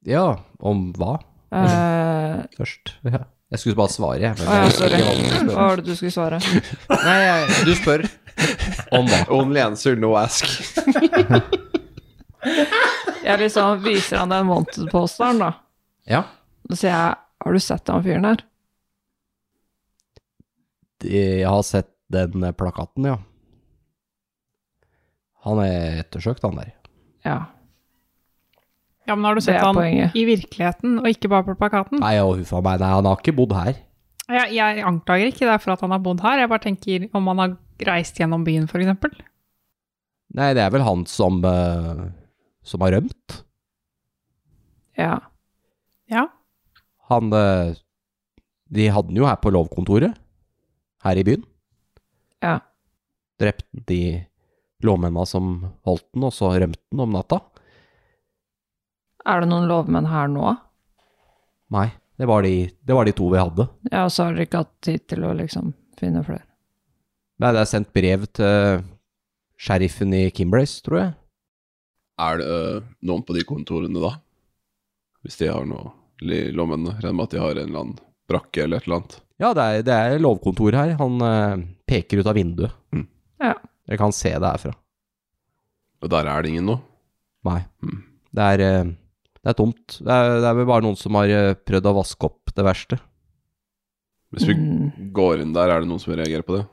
[0.09, 0.27] Ja,
[0.61, 1.19] om hva
[1.53, 2.95] eh, først?
[3.05, 3.25] Ja.
[3.51, 4.37] Jeg skulle bare svare, jeg.
[4.39, 5.01] men Å ja, sorry.
[5.51, 6.39] Hva var det du skulle svare?
[6.39, 8.05] Nei, jeg, du spør
[8.95, 9.19] om hva.
[9.35, 10.47] Only answer, no ask.
[13.21, 15.51] Jeg liksom viser han den wanted-posteren, da.
[16.09, 16.23] Ja.
[16.71, 18.41] Da sier jeg Har du sett han fyren her?
[21.07, 23.17] Jeg har sett den plakaten, ja.
[25.47, 26.75] Han er ettersøkt, han der.
[27.25, 27.39] Ja.
[29.09, 30.15] Ja, men har du sett han poenget.
[30.15, 32.03] i virkeligheten, og ikke bare på plakaten?
[32.03, 33.79] Nei, og huffa meg, nei, han har ikke bodd her.
[34.31, 37.33] Jeg, jeg anklager ikke deg for at han har bodd her, jeg bare tenker om
[37.33, 37.57] han har
[37.89, 39.17] reist gjennom byen, for eksempel.
[40.37, 42.05] Nei, det er vel han som uh,
[42.63, 43.41] som har rømt.
[44.99, 45.17] Ja.
[46.11, 46.27] Ja.
[47.11, 47.77] Han eh,
[48.71, 50.19] De hadde den jo her på lovkontoret,
[51.05, 51.47] her i byen.
[52.45, 52.59] Ja.
[53.41, 54.03] Drepte de
[54.85, 55.53] lovmennene som
[55.87, 57.41] holdt den, og så rømte den om natta.
[59.29, 60.55] Er det noen lovmenn her nå?
[61.75, 63.69] Nei, det var de, det var de to vi hadde.
[63.93, 66.47] Ja, og så har dere ikke hatt tid til å liksom finne flere.
[67.41, 68.83] Nei, det er sendt brev til
[69.61, 71.15] sheriffen i Kimbrace, tror jeg.
[72.21, 74.15] Er det øh, noen på de kontorene da?
[75.25, 75.95] Hvis de har noe
[76.57, 76.99] lommene?
[76.99, 77.99] Regner med at de har en eller annen
[78.31, 79.19] brakke eller et eller annet.
[79.41, 80.95] Ja, det er, det er lovkontor her.
[81.01, 82.75] Han eh, peker ut av vinduet.
[82.95, 83.07] Mm.
[83.43, 83.55] Ja.
[83.89, 84.75] Dere kan se det herfra.
[86.01, 86.79] Og der er det ingen nå?
[87.49, 87.61] Nei.
[87.85, 88.03] Mm.
[88.37, 88.91] Det er, eh,
[89.41, 89.97] det er tomt.
[90.01, 92.67] Det er, det er vel bare noen som har eh, prøvd å vaske opp det
[92.67, 93.01] verste.
[94.31, 95.11] Hvis vi Mm.
[95.17, 96.67] går inn der, er det noen som reagerer på det?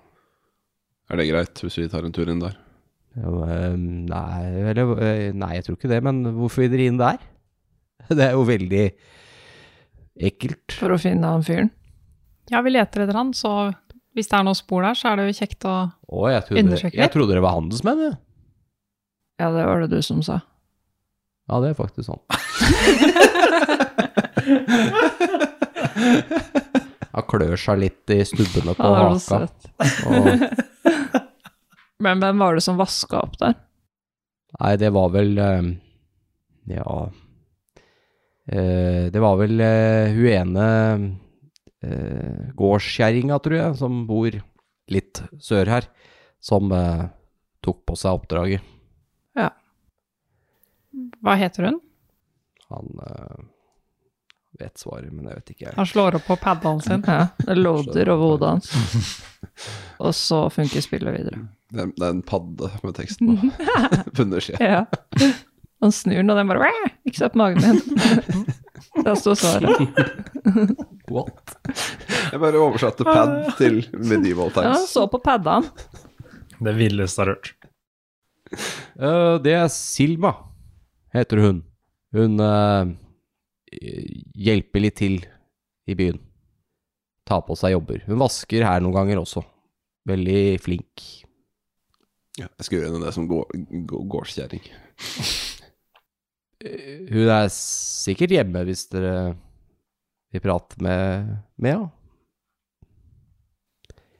[1.10, 2.54] Er det greit hvis vi tar en tur inn der?
[3.18, 7.00] Jo, eh, nei, eller, eh, nei, jeg tror ikke det, men hvorfor vil dere inn
[7.00, 7.18] der?
[8.14, 8.84] Det er jo veldig
[10.20, 10.74] ekkelt.
[10.80, 11.70] For å finne han fyren?
[12.52, 13.52] Ja, vi leter etter han, så
[14.18, 15.74] hvis det er noen spor der, så er det jo kjekt å
[16.08, 18.16] Å, jeg trodde, Undersøker jeg trodde dere var handelsmenn, jeg.
[19.38, 20.40] Ja, det var det du som sa.
[21.48, 22.24] Ja, det er faktisk sånn.
[27.18, 29.22] Han klør seg litt i stubbene på Ja, det var haka.
[29.28, 29.62] søtt.
[30.08, 30.26] Og,
[32.06, 33.56] Men hvem var det som vaska opp der?
[34.58, 35.66] nei, det var vel eh,
[36.72, 36.92] Ja
[38.48, 40.68] Det var vel eh, hun ene
[41.84, 44.38] eh, gårdskjerringa, tror jeg, som bor
[44.92, 45.90] litt sør her,
[46.40, 47.08] som eh,
[47.64, 48.74] tok på seg oppdraget.
[49.38, 49.52] Ja.
[51.24, 51.80] Hva heter hun?
[52.72, 53.44] Han eh,
[54.60, 55.76] vet svaret, men jeg vet ikke.
[55.78, 57.04] Han slår opp på padden sin.
[57.08, 59.20] Ja, det loader over hodet hans.
[60.04, 61.44] Og så funker spillet videre.
[61.74, 63.36] Det er, en padde med tekst på.
[64.16, 64.58] på undersida.
[64.64, 65.32] Ja.
[65.84, 66.70] Han snur den, og den bare
[67.06, 68.46] Ikke se på magen min.
[69.06, 69.78] Der står svaret.
[71.14, 71.54] What?
[72.32, 75.70] Jeg bare oversatte pad til medieval Ja, han så på paddene.
[76.58, 77.52] Det villeste jeg har hørt.
[78.98, 80.32] Uh, det er Silva,
[81.14, 81.60] heter hun.
[82.16, 82.90] Hun uh,
[84.34, 85.20] hjelper litt til
[85.88, 86.18] i byen.
[87.28, 88.02] Tar på seg jobber.
[88.08, 89.44] Hun vasker her noen ganger også.
[90.10, 91.06] Veldig flink.
[92.40, 93.54] Ja, jeg skal gjøre henne det som går-
[93.90, 94.66] går- gårdskjerring.
[96.66, 99.36] Eh, Hun er sikkert hjemme hvis dere
[100.34, 100.98] vil prate med
[101.62, 101.74] henne.
[101.74, 101.84] Ja.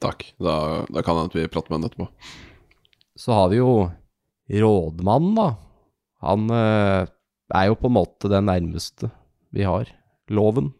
[0.02, 0.28] Takk.
[0.38, 0.54] Da,
[0.94, 2.08] da kan det at vi prater med henne etterpå.
[3.18, 3.88] Så har vi jo
[4.48, 5.48] rådmannen, da.
[6.22, 7.08] Han eh,
[7.54, 9.10] er jo på en måte den nærmeste
[9.54, 9.90] vi har
[10.30, 10.72] loven.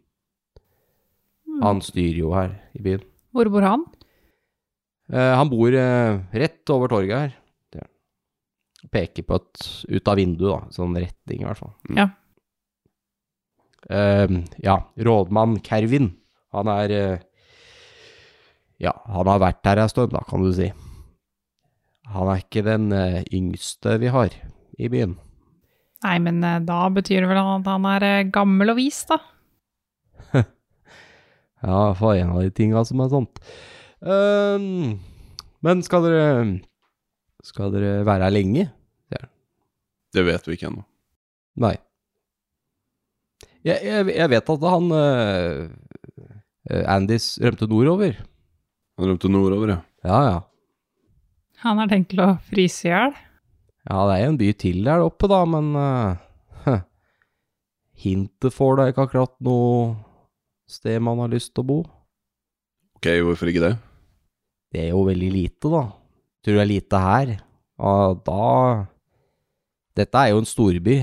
[1.63, 3.03] Han styrer jo her i byen.
[3.35, 3.85] Hvor bor han?
[5.11, 7.37] Eh, han bor eh, rett over torget her.
[8.95, 10.75] Peker på et ut av vinduet, da.
[10.75, 11.75] Sånn retning, i hvert fall.
[11.97, 12.09] Ja.
[13.89, 16.13] Uh, ja, rådmann Kervin.
[16.55, 17.25] Han er uh,
[18.79, 20.69] Ja, han har vært her en stund, da, kan du si.
[22.15, 24.35] Han er ikke den uh, yngste vi har
[24.79, 25.17] i byen.
[26.07, 29.19] Nei, men eh, da betyr det vel at han er gammel og vis, da.
[31.59, 33.41] Ja, for en av de tinga som er sant.
[34.07, 35.01] Ehm,
[35.67, 36.29] men skal dere
[37.49, 38.69] Skal dere være her lenge?
[40.15, 40.85] Det vet vi ikke ennå.
[41.61, 41.75] Nei.
[43.67, 48.21] Jeg, jeg, jeg vet at han uh, Andys rømte nordover.
[48.99, 49.81] Han rømte nordover, ja.
[50.07, 50.39] Ja, ja.
[51.65, 53.17] Han har tenkt til å fryse i hjel.
[53.89, 56.79] Ja, det er jo en by til der oppe, da, men uh,
[58.05, 59.97] Hintet får da ikke akkurat noe
[60.71, 61.79] sted man har lyst til å bo.
[62.99, 63.75] Ok, hvorfor ikke det?
[64.73, 65.83] Det er jo veldig lite, da.
[66.43, 67.35] Tror du det er lite her?
[67.79, 68.43] Og da
[69.99, 71.01] Dette er jo en storby,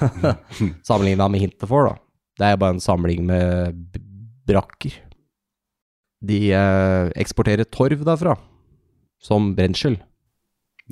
[0.88, 1.98] sammenligna med Hinterfor, da.
[2.38, 3.98] Det er jo bare en samling med
[4.48, 4.94] brakker.
[6.24, 8.32] De eh, eksporterer torv derfra,
[9.20, 9.98] som brensel.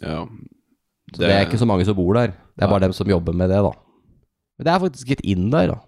[0.02, 0.26] Ja.
[1.14, 2.36] Så det, er ikke så mange som bor der.
[2.52, 2.90] Det er bare ja.
[2.90, 3.72] dem som jobber med det, da.
[4.58, 5.80] Men det er faktisk litt inn der, da.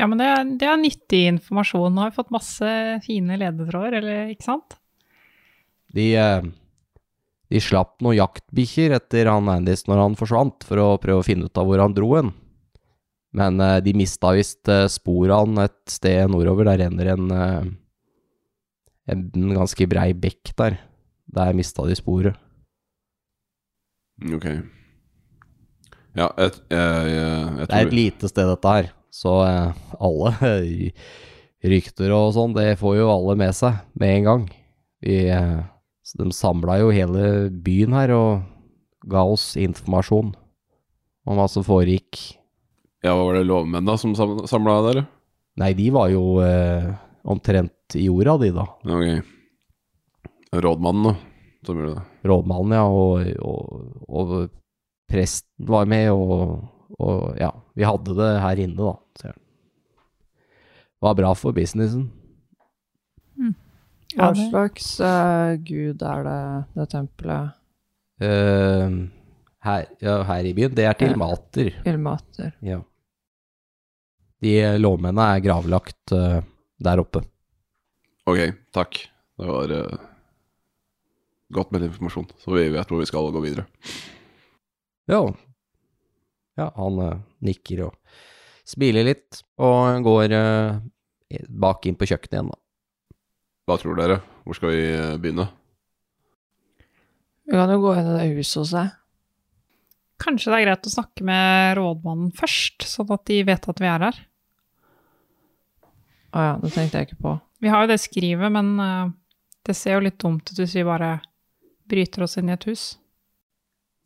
[0.00, 0.78] Ja, men det er, det er
[1.10, 1.94] nyttig informasjon.
[1.94, 4.76] Nå har vi fått masse fine ledetråder, eller ikke sant?
[5.92, 6.42] De, eh,
[7.50, 11.46] de slapp noen jaktbikkjer etter han Andis når han forsvant, for å prøve å finne
[11.46, 12.32] ut av hvor han dro hen.
[13.32, 16.64] Men eh, de mista visst sporene sporet han et sted nordover.
[16.70, 17.64] Der renner en, eh,
[19.10, 20.78] en ganske brei bekk der.
[21.30, 22.36] Der mista de sporet.
[24.34, 24.46] Ok.
[26.18, 28.90] Ja, jeg, jeg, jeg, jeg Det er et lite sted, dette her.
[29.10, 30.32] Så eh, alle
[31.72, 34.48] rykter og sånn, det får jo alle med seg med en gang.
[35.04, 35.60] Vi, eh,
[36.06, 40.32] så de samla jo hele byen her og ga oss informasjon
[41.28, 42.18] om hva som foregikk.
[43.04, 45.04] Ja, hva var det lovmenn da som samla der?
[45.60, 46.90] Nei, de var jo eh,
[47.28, 48.66] omtrent i jorda, de, da.
[48.86, 49.36] Ok.
[50.60, 51.14] Rådmannen, da,
[51.66, 52.04] som gjorde det.
[52.28, 54.34] Rådmannen, ja, og, og, og
[55.10, 56.60] presten var med, og,
[56.98, 58.94] og ja, vi hadde det her inne, da.
[59.20, 59.36] sier
[61.00, 62.10] det var bra for businessen.
[64.10, 66.38] Hva Ja, slags uh, gud er det,
[66.76, 67.54] det tempelet?
[68.20, 69.06] Uh,
[69.64, 70.74] her, ja, her i byen.
[70.76, 71.16] Det er til Ja.
[71.22, 71.70] Mater.
[71.86, 72.50] Ilmater.
[72.60, 72.80] Ja.
[74.42, 76.42] De lovmennene er gravlagt uh,
[76.82, 77.22] der oppe.
[78.28, 78.42] Ok,
[78.76, 78.98] takk.
[79.40, 80.00] Det var eh,
[81.56, 83.64] godt med informasjon, så vi vet hvor vi skal gå videre.
[85.08, 85.22] Ja.
[86.58, 87.94] Ja, han eh, nikker og
[88.68, 90.80] smiler litt, og går eh,
[91.48, 92.60] bak inn på kjøkkenet igjen, da.
[93.70, 94.20] Hva tror dere?
[94.44, 95.46] Hvor skal vi eh, begynne?
[97.50, 98.96] Vi kan jo gå inn i det huset hos deg.
[100.20, 103.88] Kanskje det er greit å snakke med rådmannen først, sånn at de vet at vi
[103.88, 104.20] er her.
[106.30, 107.32] Å ja, det tenkte jeg ikke på.
[107.60, 109.12] Vi har jo det skrivet, men eh,
[109.66, 111.16] det ser jo litt dumt ut hvis vi bare
[111.90, 112.92] bryter oss inn i et hus.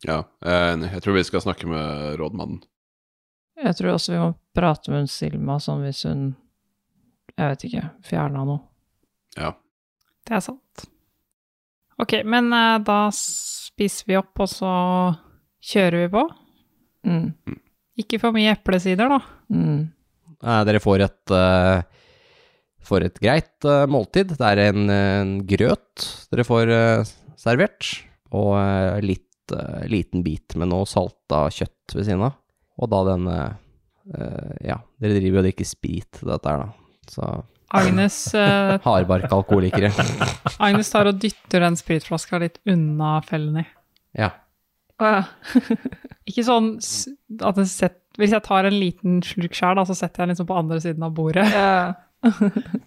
[0.03, 0.89] Ja, jeg enig.
[0.93, 2.63] Jeg tror vi skal snakke med rådmannen.
[3.55, 6.25] Jeg tror også vi må prate med Silma sånn hvis hun
[7.35, 8.61] Jeg vet ikke, fjerna noe.
[9.39, 9.53] Ja.
[10.27, 10.85] Det er sant.
[11.99, 14.71] Ok, men eh, da spiser vi opp, og så
[15.63, 16.23] kjører vi på.
[17.07, 17.57] Mm.
[17.99, 19.19] Ikke for mye eplesider, da.
[19.51, 19.81] Mm.
[20.39, 21.83] Eh, dere får et, uh,
[22.87, 24.31] får et greit uh, måltid.
[24.35, 27.91] Det er en, en grøt dere får eh, servert,
[28.35, 32.39] og eh, litt eh, liten bit med noe salta kjøtt ved siden av.
[32.81, 33.51] Og da den eh,
[34.15, 36.71] eh, Ja, dere driver jo og drikker sprit, dette her, da.
[37.11, 37.29] Så
[37.75, 39.91] Agnes, uh, hardbarka alkoholikere.
[40.65, 43.65] Agnes tar og dytter den spritflaska litt unna Felny.
[44.15, 44.31] Ja.
[45.01, 45.23] Å ja.
[46.29, 46.75] Ikke sånn
[47.43, 50.47] at det setter Hvis jeg tar en liten slurk sjøl, så setter jeg den liksom
[50.49, 51.45] på andre siden av bordet.
[51.51, 51.95] ja.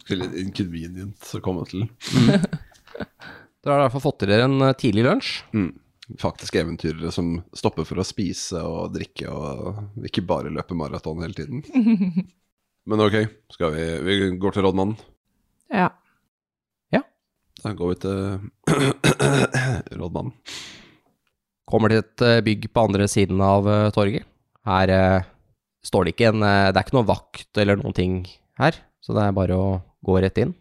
[0.09, 1.85] litt inconvenient å komme til.
[3.62, 5.35] Dere har i hvert fall fått til dere en eh, tidlig lunsj.
[5.53, 5.71] Mm.
[6.16, 11.37] Faktiske eventyrere som stopper for å spise og drikke og ikke bare løpe maraton hele
[11.37, 11.61] tiden.
[12.88, 13.18] Men ok,
[13.53, 14.97] skal vi Vi går til rådmannen.
[15.75, 15.90] ja.
[17.64, 18.18] Da går vi til
[20.01, 20.35] rådmannen.
[21.68, 24.29] Kommer til et eh, bygg på andre siden av eh, torget.
[24.68, 25.27] Her eh,
[25.85, 28.14] står det ikke en eh, Det er ikke noe vakt eller noen ting
[28.62, 29.66] her, så det er bare å
[30.07, 30.55] gå rett inn.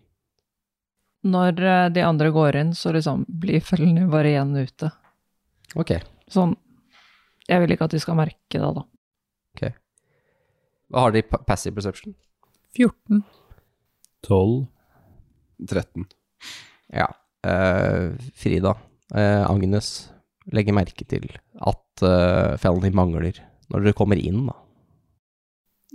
[1.28, 1.62] Når
[1.94, 4.90] de andre går inn, så liksom blir følgene bare igjen ute.
[5.76, 5.92] Ok.
[6.32, 6.56] Sånn
[7.50, 8.84] Jeg vil ikke at de skal merke det, da.
[9.56, 9.74] Ok.
[10.92, 12.16] Hva har de i pa- passive perception?
[12.76, 13.24] 14.
[14.28, 14.68] 12.
[15.68, 16.06] 13.
[16.94, 17.08] Ja.
[17.48, 18.76] Eh, Frida,
[19.16, 20.10] eh, Agnes,
[20.52, 21.26] legger merke til
[21.60, 23.40] at uh, Felny mangler
[23.72, 24.56] når dere kommer inn, da.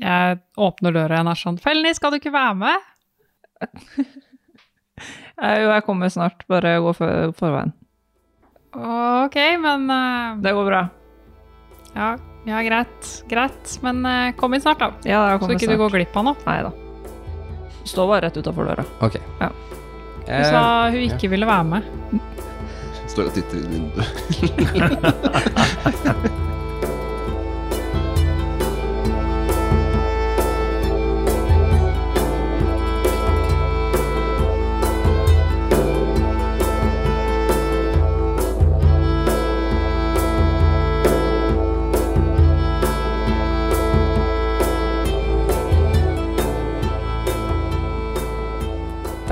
[0.03, 2.91] Jeg åpner døra igjen og er sånn Felny, skal du ikke være med?
[5.43, 6.45] Eh, jo, jeg kommer snart.
[6.47, 7.73] Bare gå for, forveien.
[8.73, 10.83] Ok, men uh, Det går bra.
[11.95, 12.17] ja,
[12.49, 13.11] ja, greit.
[13.29, 13.79] Greit.
[13.85, 14.91] Men uh, kom inn snart, da.
[15.07, 15.83] Ja, jeg Så ikke ikke du snart.
[15.85, 16.37] går glipp av noe.
[16.47, 16.73] Nei da.
[17.85, 18.85] Står bare rett utafor døra.
[19.03, 19.15] Ok.
[19.43, 19.51] Ja.
[20.23, 20.63] Hun sa
[20.95, 21.83] hun ikke ville være med.
[23.11, 24.09] Står og titter inn i vinduet.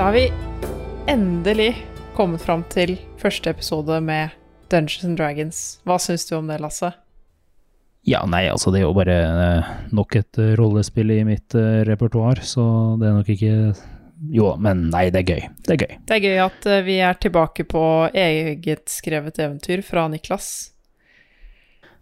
[0.01, 0.31] Da har vi
[1.07, 1.75] endelig
[2.15, 4.31] kommet fram til første episode med
[4.73, 5.57] Dungeons and Dragons.
[5.85, 6.89] Hva syns du om det, Lasse?
[8.09, 11.83] Ja, nei, altså det er jo bare eh, nok et eh, rollespill i mitt eh,
[11.85, 12.65] repertoar, så
[12.97, 13.53] det er nok ikke
[14.39, 15.45] Jo, men nei, det er gøy.
[15.67, 15.93] Det er gøy.
[16.09, 20.71] Det er gøy at vi er tilbake på eget skrevet eventyr fra Niklas.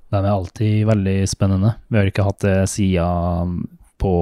[0.07, 1.75] Den er alltid veldig spennende.
[1.91, 3.59] Vi har ikke hatt det siden
[3.99, 4.13] på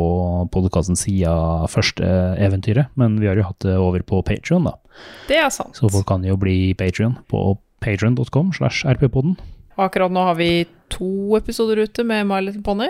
[0.53, 2.07] podkasten siden første
[2.41, 4.75] eventyret, men vi har jo hatt det over på Patrion, da.
[5.29, 5.77] Det er sant.
[5.77, 9.37] Så folk kan jo bli Patrion på patrion.com slash rppodden.
[9.77, 12.89] Akkurat nå har vi to episoder ute med My Little Pony.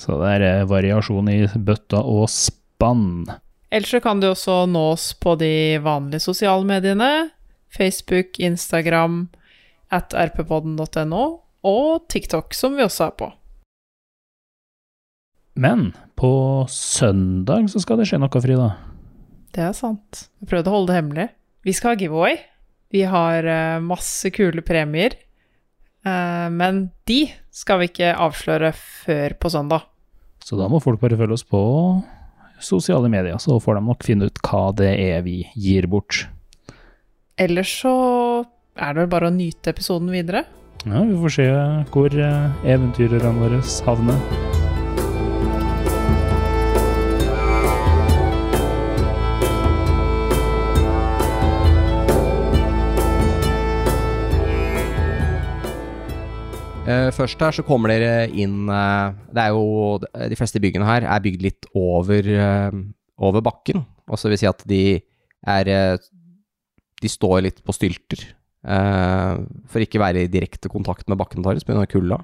[0.00, 3.26] Så det er eh, variasjon i bøtta og spann.
[3.74, 7.10] Ellers så kan du også nå oss på de vanlige sosiale mediene.
[7.74, 9.28] Facebook, Instagram,
[9.90, 11.24] at rppodden.no,
[11.66, 13.30] og TikTok, som vi også er på.
[15.54, 18.72] Men på søndag så skal det skje noe, Frida.
[19.54, 20.26] Det er sant.
[20.42, 21.28] Jeg prøvde å holde det hemmelig.
[21.64, 22.40] Vi skal ha giveaway.
[22.94, 25.14] Vi har eh, masse kule premier.
[26.04, 29.86] Eh, men de skal vi ikke avsløre før på søndag.
[30.44, 31.62] Så da må folk bare følge oss på
[32.64, 36.26] sosiale medier, så får de nok finne ut hva det er vi gir bort.
[37.40, 37.94] Ellers så
[38.74, 40.44] er det vel bare å nyte episoden videre.
[40.84, 41.48] Ja, vi får se
[41.94, 44.53] hvor eh, eventyrerne våre havner.
[56.84, 59.98] Først her så kommer dere inn eh, Det er jo
[60.30, 62.76] De fleste byggene her er bygd litt over, eh,
[63.18, 63.84] over bakken.
[64.10, 65.00] Og så vil si at de
[65.48, 65.96] er eh,
[67.00, 68.26] De står litt på stylter.
[68.64, 69.34] eh,
[69.68, 71.86] for ikke være i direkte kontakt med bakken deres pga.
[71.86, 72.20] kulda.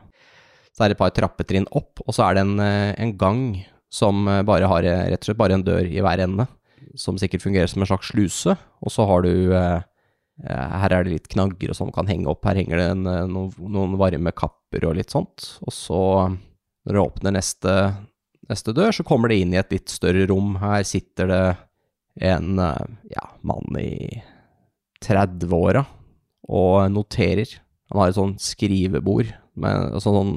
[0.76, 3.64] Så er det et par trappetrinn opp, og så er det en, eh, en gang
[3.90, 6.46] som eh, bare har eh, rett og slett bare en dør i hver ende.
[6.96, 8.56] Som sikkert fungerer som en slags sluse.
[8.80, 9.89] Og så har du eh, Eh,
[10.44, 12.46] Her er det litt knagger og sånn kan henge opp.
[12.48, 15.56] Her henger det en, eh, noen, noen varme kapper og litt sånt.
[15.66, 16.02] Og så,
[16.86, 17.74] når du åpner neste,
[18.48, 20.54] neste dør, så kommer det inn i et litt større rom.
[20.62, 21.42] Her sitter det
[22.30, 24.22] en eh, ja, mann i
[25.04, 25.84] 30-åra
[26.50, 27.52] og noterer.
[27.90, 29.30] Han har et sånn skrivebord
[29.60, 30.34] med en sånn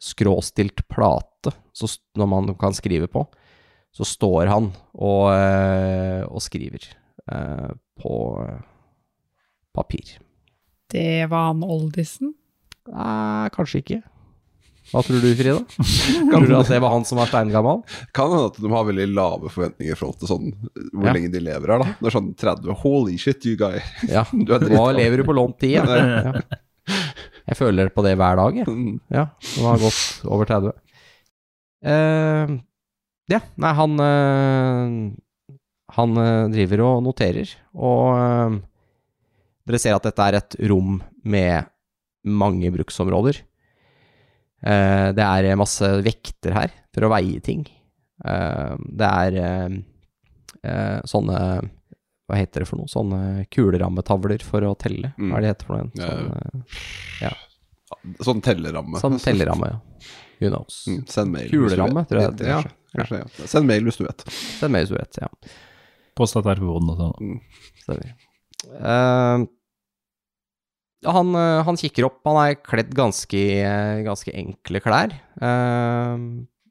[0.00, 3.24] skråstilt plate så når man kan skrive på.
[3.90, 6.84] Så står han og, eh, og skriver
[7.32, 8.14] eh, på
[9.76, 10.16] papir.
[10.90, 12.34] Det var han oldisen.
[12.90, 14.00] Nei, kanskje ikke.
[14.90, 15.60] Hva tror du, Frida?
[16.32, 17.84] Tror du at det var han som var steingammal?
[18.16, 20.48] Kan hende at de har veldig lave forventninger i forhold til sånn
[20.90, 21.12] hvor Ja.
[21.14, 21.92] lenge de lever her, da.
[22.00, 23.78] Det er sånn 30 Holy shit, you guy.
[24.10, 24.24] Ja.
[24.34, 25.84] Du er Nå lever du på lånt tid, ja.
[25.86, 26.42] ja.
[27.50, 28.66] Jeg føler på det hver dag, jeg.
[28.66, 28.98] Mm.
[29.14, 29.28] Ja,
[29.60, 30.74] nå har gått over 30.
[31.86, 32.58] Uh,
[33.30, 35.54] ja, nei, han uh,
[35.96, 38.58] Han eh, driver og noterer, og eh,
[39.70, 41.68] dere ser at dette er et rom med
[42.28, 43.40] mange bruksområder.
[44.60, 47.62] Eh, det er masse vekter her for å veie ting.
[48.24, 51.38] Eh, det er eh, sånne
[52.30, 52.90] Hva heter det for noe?
[52.90, 55.14] Sånne kulerammetavler for å telle.
[55.16, 55.30] Mm.
[55.32, 55.90] Hva er det heter for noe?
[57.24, 57.38] Ja, Sånn, eh,
[58.24, 59.00] Sånn telleramme.
[59.02, 59.80] sånn telleramme, ja.
[60.40, 60.76] Who knows?
[60.88, 61.50] Mm, Send mail.
[61.52, 63.18] Kuleramme, tror jeg det det Ja, heter, kanskje.
[63.20, 63.48] Ja.
[63.50, 64.22] Send mail hvis du vet.
[64.60, 65.28] Send mail hvis du vet, ja.
[66.16, 67.34] Post at på boden og sånn.
[67.82, 68.14] Stemmer.
[68.70, 69.46] Eh, ja,
[71.06, 72.20] han, eh, han kikker opp.
[72.28, 73.60] Han er kledd ganske, i,
[74.06, 75.14] ganske enkle klær.
[75.40, 76.24] Eh,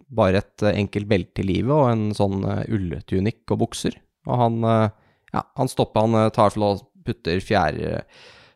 [0.10, 3.98] bare et eh, enkelt belte i livet og en sånn ulletunikk og bukser.
[4.30, 4.90] Og han, eh,
[5.34, 6.74] ja, han stopper, han eh, tar for å
[7.06, 8.04] putter fjære,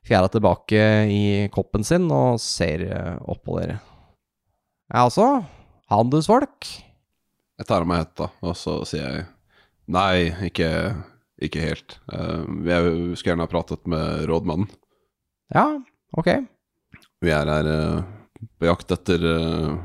[0.06, 3.80] fjæra tilbake i koppen sin og ser eh, opp på dere.
[4.94, 5.28] Ja, altså,
[5.90, 6.68] handelsfolk?
[7.58, 9.26] Jeg tar av meg hetta, og så sier jeg
[9.94, 10.70] nei, ikke,
[11.42, 11.98] ikke helt.
[12.14, 14.70] Eh, jeg skulle gjerne ha pratet med rådmannen.
[15.52, 15.66] Ja,
[16.16, 16.30] ok.
[17.24, 18.04] Vi er her uh,
[18.60, 19.76] på jakt etter uh,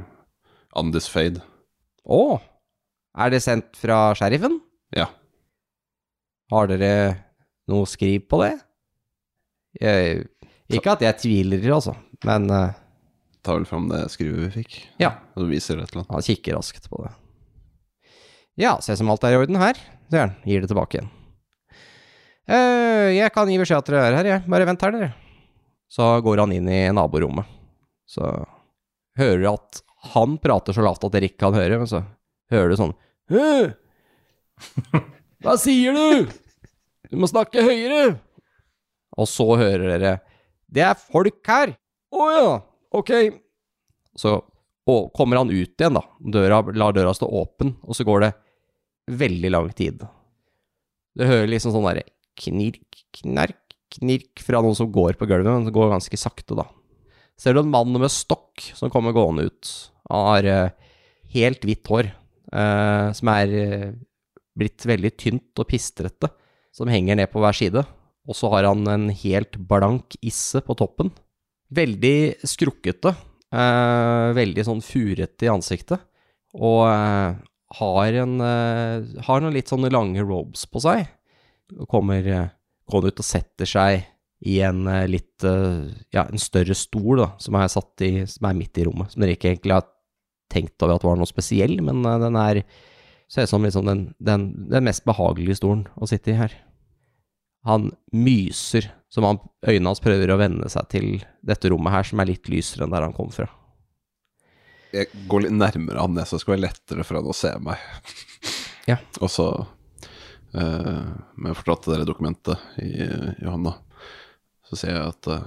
[0.78, 1.42] Andis Fade.
[2.08, 2.38] Å,
[3.18, 4.60] er det sendt fra sheriffen?
[4.96, 5.08] Ja.
[6.52, 6.92] Har dere
[7.68, 8.54] noe skriv på det?
[9.82, 10.24] Jeg,
[10.72, 11.94] ikke at jeg tviler, altså,
[12.26, 12.76] men uh,
[13.46, 16.16] Ta vel fram det skrivet vi fikk, ja, og viser et eller annet.
[16.16, 17.12] han kikker raskt på det.
[18.58, 19.78] Ja, se som alt er i orden her,
[20.10, 21.12] sier han, gir det tilbake igjen.
[22.48, 24.44] Uh, jeg kan gi beskjed at dere er her, jeg.
[24.50, 25.10] Bare vent her, dere.
[25.88, 27.48] Så går han inn i naborommet.
[28.08, 28.24] Så
[29.18, 29.82] hører du at
[30.14, 32.02] han prater så lavt at dere ikke kan høre, men så
[32.52, 32.94] hører du sånn
[33.32, 33.72] «Hø!
[35.44, 36.30] Hva sier du?
[37.08, 38.18] Du må snakke høyere!
[39.18, 40.12] Og så hører dere
[40.70, 41.74] Det er folk her!
[42.14, 42.52] Å ja,
[42.96, 43.12] ok.
[44.16, 44.38] Så
[44.88, 46.02] og kommer han ut igjen, da.
[46.18, 48.30] Døra, lar døra stå åpen, og så går det
[49.20, 50.04] veldig lang tid.
[51.12, 52.06] Du hører liksom sånn derre
[52.40, 56.66] knirk, knark, knirk fra noen som går på gulvet, men det går ganske sakte, da.
[57.38, 59.70] Ser du en mann med stokk som kommer gående ut.
[60.10, 60.94] Han har eh,
[61.34, 62.10] helt hvitt hår,
[62.50, 63.92] eh, som er eh,
[64.58, 66.32] blitt veldig tynt og pistrete,
[66.74, 67.84] som henger ned på hver side.
[68.28, 71.12] Og så har han en helt blank isse på toppen.
[71.72, 73.14] Veldig skrukkete,
[74.36, 76.00] veldig sånn furete i ansiktet,
[76.56, 76.84] og
[77.78, 81.06] har, en, har noen litt sånne lange robes på seg.
[81.76, 82.24] Og kommer,
[82.88, 84.06] eh, han ut og setter seg
[84.40, 88.48] i en eh, litt, eh, ja, en større stol da, som er satt i, som
[88.48, 89.88] er midt i rommet, som dere ikke egentlig har
[90.52, 92.62] tenkt over at var noe spesiell, men eh, den er,
[93.30, 96.54] ser ut som liksom den, den, den mest behagelige stolen å sitte i her.
[97.66, 101.08] Han myser, som han, øynene hans prøver å venne seg til
[101.44, 103.48] dette rommet her, som er litt lysere enn der han kom fra.
[104.94, 107.82] Jeg går litt nærmere han, så det skal være lettere for han å se meg.
[108.88, 108.96] Ja.
[109.20, 109.50] Og så
[110.54, 111.04] eh,
[111.36, 113.04] Med fortsatt det dokumentet i,
[113.42, 113.74] i hånda,
[114.68, 115.46] så sier jeg at uh,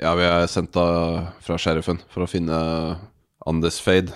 [0.00, 2.56] Ja, vi er sendt av fra sheriffen for å finne
[3.46, 4.12] Andes Fade.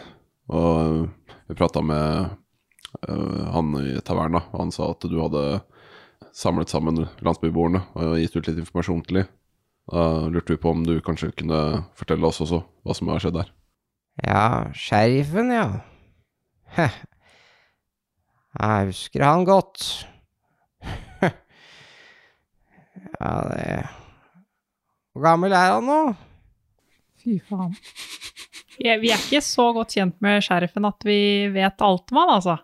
[0.50, 1.06] Og
[1.48, 2.34] vi prata med
[3.08, 5.62] uh, han i taverna, og han sa at du hadde
[6.36, 9.30] samlet sammen landsbyboerne og gitt ut litt informasjon til dem.
[9.90, 13.40] Da lurte vi på om du kanskje kunne fortelle oss også hva som har skjedd
[13.40, 13.48] der.
[14.22, 14.44] Ja,
[14.76, 15.80] sheriffen, ja.
[16.76, 17.00] Heh.
[18.58, 19.84] Jeg husker han godt.
[23.20, 23.66] ja, det
[25.12, 26.00] Hvor gammel er han nå?
[27.20, 27.76] Fy faen.
[28.80, 31.20] Ja, vi er ikke så godt kjent med sheriffen at vi
[31.52, 32.56] vet alt om han, altså.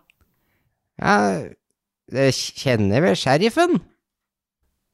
[0.97, 1.15] Ja,
[2.09, 3.77] dere kjenner vel sheriffen?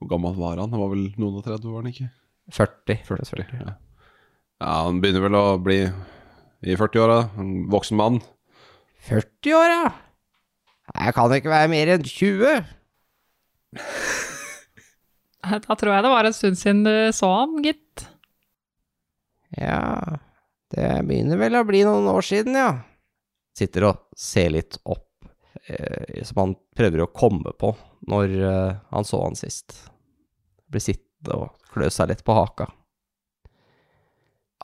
[0.03, 0.73] Hvor gammel var han?
[0.73, 2.09] Han var vel noen og 30, var han ikke?
[2.51, 2.97] 40.
[3.07, 3.75] 40, ja.
[4.59, 7.21] ja, han begynner vel å bli i 40-åra.
[7.39, 8.19] En voksen mann.
[9.07, 9.85] 40 år, ja.
[10.93, 12.63] Jeg kan ikke være mer enn 20.
[15.43, 18.05] Da tror jeg det var en stund siden du så han, gitt.
[19.57, 20.19] Ja,
[20.73, 22.69] det begynner vel å bli noen år siden, ja.
[23.57, 25.27] Sitter og ser litt opp,
[25.67, 27.73] eh, som han prøver å komme på
[28.09, 29.75] når eh, han så han sist.
[30.71, 32.69] Blir sittende og klø seg litt på haka.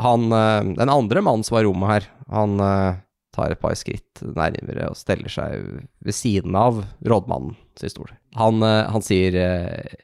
[0.01, 3.03] Han, eh, den andre mannen som var i rommet her, han eh,
[3.39, 8.11] tar et par skritt nærmere og steller seg ved siden av rådmannen sin stol.
[8.37, 9.97] Han, eh, han sier eh,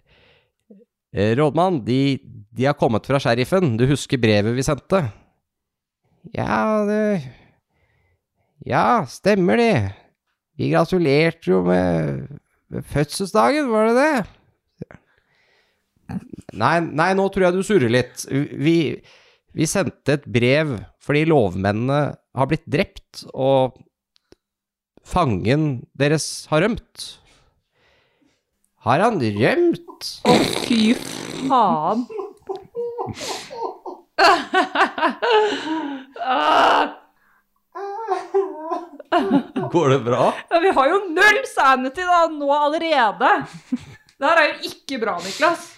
[1.15, 2.19] Eh, Rådmann, de,
[2.51, 3.77] de har kommet fra sheriffen.
[3.79, 5.05] Du husker brevet vi sendte?
[6.35, 7.21] Ja, det
[8.65, 9.75] Ja, stemmer det.
[10.59, 12.25] Vi gratulerte jo med,
[12.71, 14.25] med fødselsdagen, var det det?
[16.55, 18.25] Nei, nei, nå tror jeg du surrer litt.
[18.29, 18.75] Vi,
[19.55, 21.99] vi sendte et brev fordi lovmennene
[22.35, 23.77] har blitt drept, og
[25.05, 27.05] fangen deres har rømt.
[28.85, 30.09] Har han rømt?
[30.27, 30.33] Å,
[30.65, 30.81] fy
[31.47, 32.03] faen.
[39.71, 40.27] Går det bra?
[40.51, 43.31] ja, vi har jo null sanity da, nå allerede.
[43.71, 45.71] Det her er jo ikke bra, Niklas.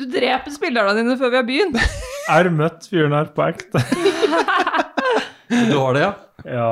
[0.00, 1.80] Du dreper spillerne dine før vi har begynt.
[2.30, 3.82] Er møtt fyren her på ekte.
[5.50, 6.10] Du har det, ja?
[6.46, 6.66] Ja.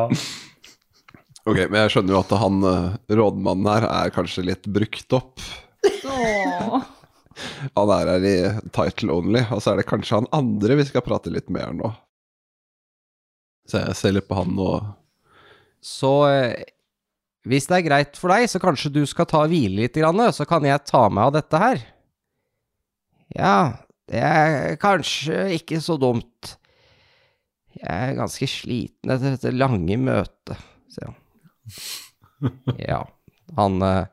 [1.43, 5.43] Ok, men jeg skjønner jo at han eh, rådmannen her er kanskje litt brukt opp.
[6.07, 6.79] Åh.
[7.79, 8.37] Han er her i
[8.75, 11.91] title only, og så er det kanskje han andre vi skal prate litt mer nå.
[13.71, 14.89] Så jeg ser litt på han og
[15.85, 16.65] Så eh,
[17.47, 20.23] hvis det er greit for deg, så kanskje du skal ta og hvile litt, grann,
[20.35, 21.87] så kan jeg ta meg av dette her.
[23.37, 26.55] Ja, det er kanskje ikke så dumt.
[27.79, 30.59] Jeg er ganske sliten etter dette lange møtet,
[30.93, 31.17] sier han.
[32.79, 33.03] Ja.
[33.59, 34.07] Han eh,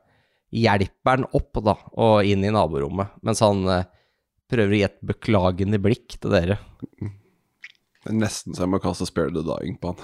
[0.56, 3.84] hjelper han opp, da, og inn i naborommet, mens han eh,
[4.50, 6.56] prøver å gi et beklagende blikk til dere.
[6.98, 9.98] Det er nesten så jeg må kaste Spare the Dying på han.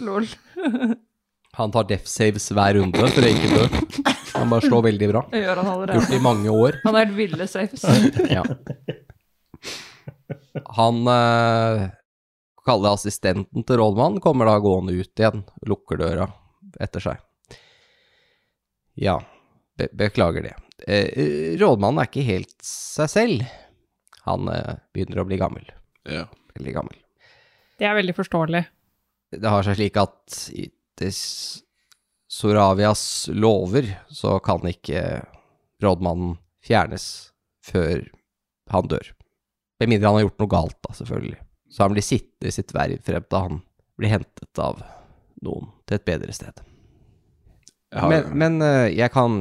[0.06, 0.26] Lol.
[1.56, 4.12] Han tar death saves hver runde for å ikke dø.
[4.36, 5.22] Han bare slår veldig bra.
[5.32, 6.08] Det gjør han Gjort allerede.
[6.10, 6.78] det i mange år.
[6.84, 7.86] Han er helt ville saves.
[8.36, 8.42] Ja.
[10.76, 11.86] Han eh,
[12.66, 16.26] kaller assistenten til rådmannen, kommer da gående ut igjen, lukker døra
[16.82, 17.20] etter seg.
[19.00, 19.18] Ja,
[19.76, 20.54] be beklager det.
[20.88, 23.44] Eh, rådmannen er ikke helt seg selv.
[24.26, 25.68] Han eh, begynner å bli gammel.
[26.08, 26.26] Ja.
[26.56, 26.96] Veldig gammel.
[27.76, 28.64] Det er veldig forståelig.
[29.36, 30.68] Det har seg slik at i
[31.00, 31.18] des
[32.36, 35.22] Soravias lover så kan ikke
[35.82, 37.30] rådmannen fjernes
[37.64, 38.02] før
[38.72, 39.12] han dør.
[39.80, 41.40] Med mindre han har gjort noe galt, da, selvfølgelig.
[41.70, 43.60] Så han blir sittende i sitt verv frem til han
[43.96, 44.80] blir hentet av
[45.44, 46.64] noen til et bedre sted.
[47.94, 49.36] Har, Men, men eh, jeg kan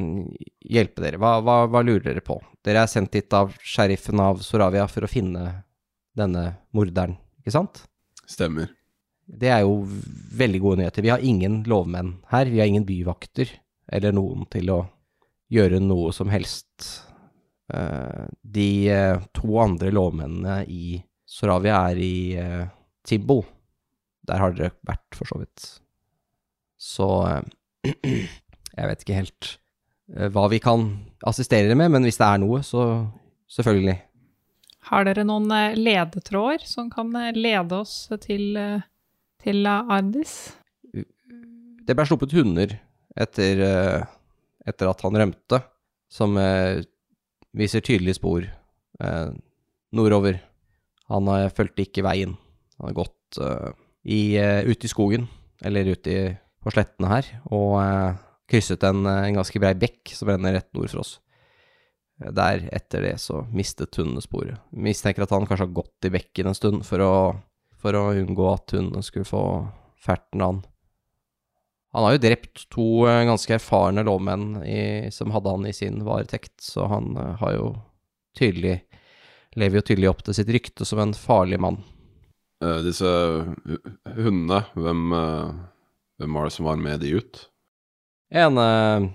[0.62, 1.20] hjelpe dere.
[1.22, 2.38] Hva, hva, hva lurer dere på?
[2.66, 5.48] Dere er sendt hit av sheriffen av Soravia for å finne
[6.16, 6.46] denne
[6.76, 7.84] morderen, ikke sant?
[8.30, 8.70] Stemmer.
[9.26, 9.80] Det er jo
[10.38, 11.06] veldig gode nyheter.
[11.06, 12.46] Vi har ingen lovmenn her.
[12.52, 13.50] Vi har ingen byvakter
[13.92, 14.80] eller noen til å
[15.54, 16.90] gjøre noe som helst.
[17.74, 22.16] Eh, de eh, to andre lovmennene i Soravia er i
[23.06, 23.42] Tibbo.
[24.26, 25.68] Der har dere vært, for så vidt.
[26.78, 28.26] Så eh,
[28.78, 29.52] jeg vet ikke helt
[30.16, 30.88] eh, hva vi kan
[31.26, 33.06] assistere dere med, men hvis det er noe, så
[33.52, 33.98] selvfølgelig.
[34.92, 37.96] Har dere noen eh, ledetråder som kan eh, lede oss
[38.26, 38.86] til, eh,
[39.46, 40.36] til Addis?
[41.86, 42.78] Det ble sluppet hunder
[43.16, 44.06] etter, eh,
[44.66, 45.62] etter at han rømte,
[46.12, 46.82] som eh,
[47.56, 49.30] viser tydelige spor eh,
[49.96, 50.40] nordover.
[51.14, 52.34] Han fulgte ikke veien.
[52.80, 55.28] Han har gått ute i skogen,
[55.62, 56.24] eller ute i,
[56.66, 57.78] på slettene her, og
[58.50, 61.12] krysset en, en ganske brei bekk som renner rett nord for oss.
[62.18, 64.58] Der, etter det, så mistet hundene sporet.
[64.74, 67.14] Mistenker at han kanskje har gått i bekken en stund for å,
[67.86, 69.44] for å unngå at hun skulle få
[70.02, 70.64] ferten av han.
[71.96, 76.02] Han har jo drept to eh, ganske erfarne lovmenn i, som hadde han i sin
[76.04, 77.74] varetekt, så han eh, har jo
[78.38, 78.82] tydelig
[79.56, 81.78] Lever jo tydelig opp til sitt rykte som en farlig mann.
[82.60, 83.08] Uh, disse
[84.18, 85.54] hundene, hvem, uh,
[86.20, 87.40] hvem var det som var med de ut?
[88.36, 89.06] En uh,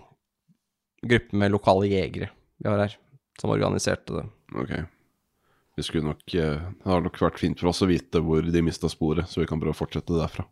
[1.05, 2.97] gruppe med lokale jegere vi har her,
[3.37, 4.25] som organiserte det.
[4.65, 4.73] Ok.
[5.81, 8.61] Vi skulle nok eh, Det har nok vært fint for oss å vite hvor de
[8.61, 10.43] mista sporet, så vi kan prøve å fortsette derfra.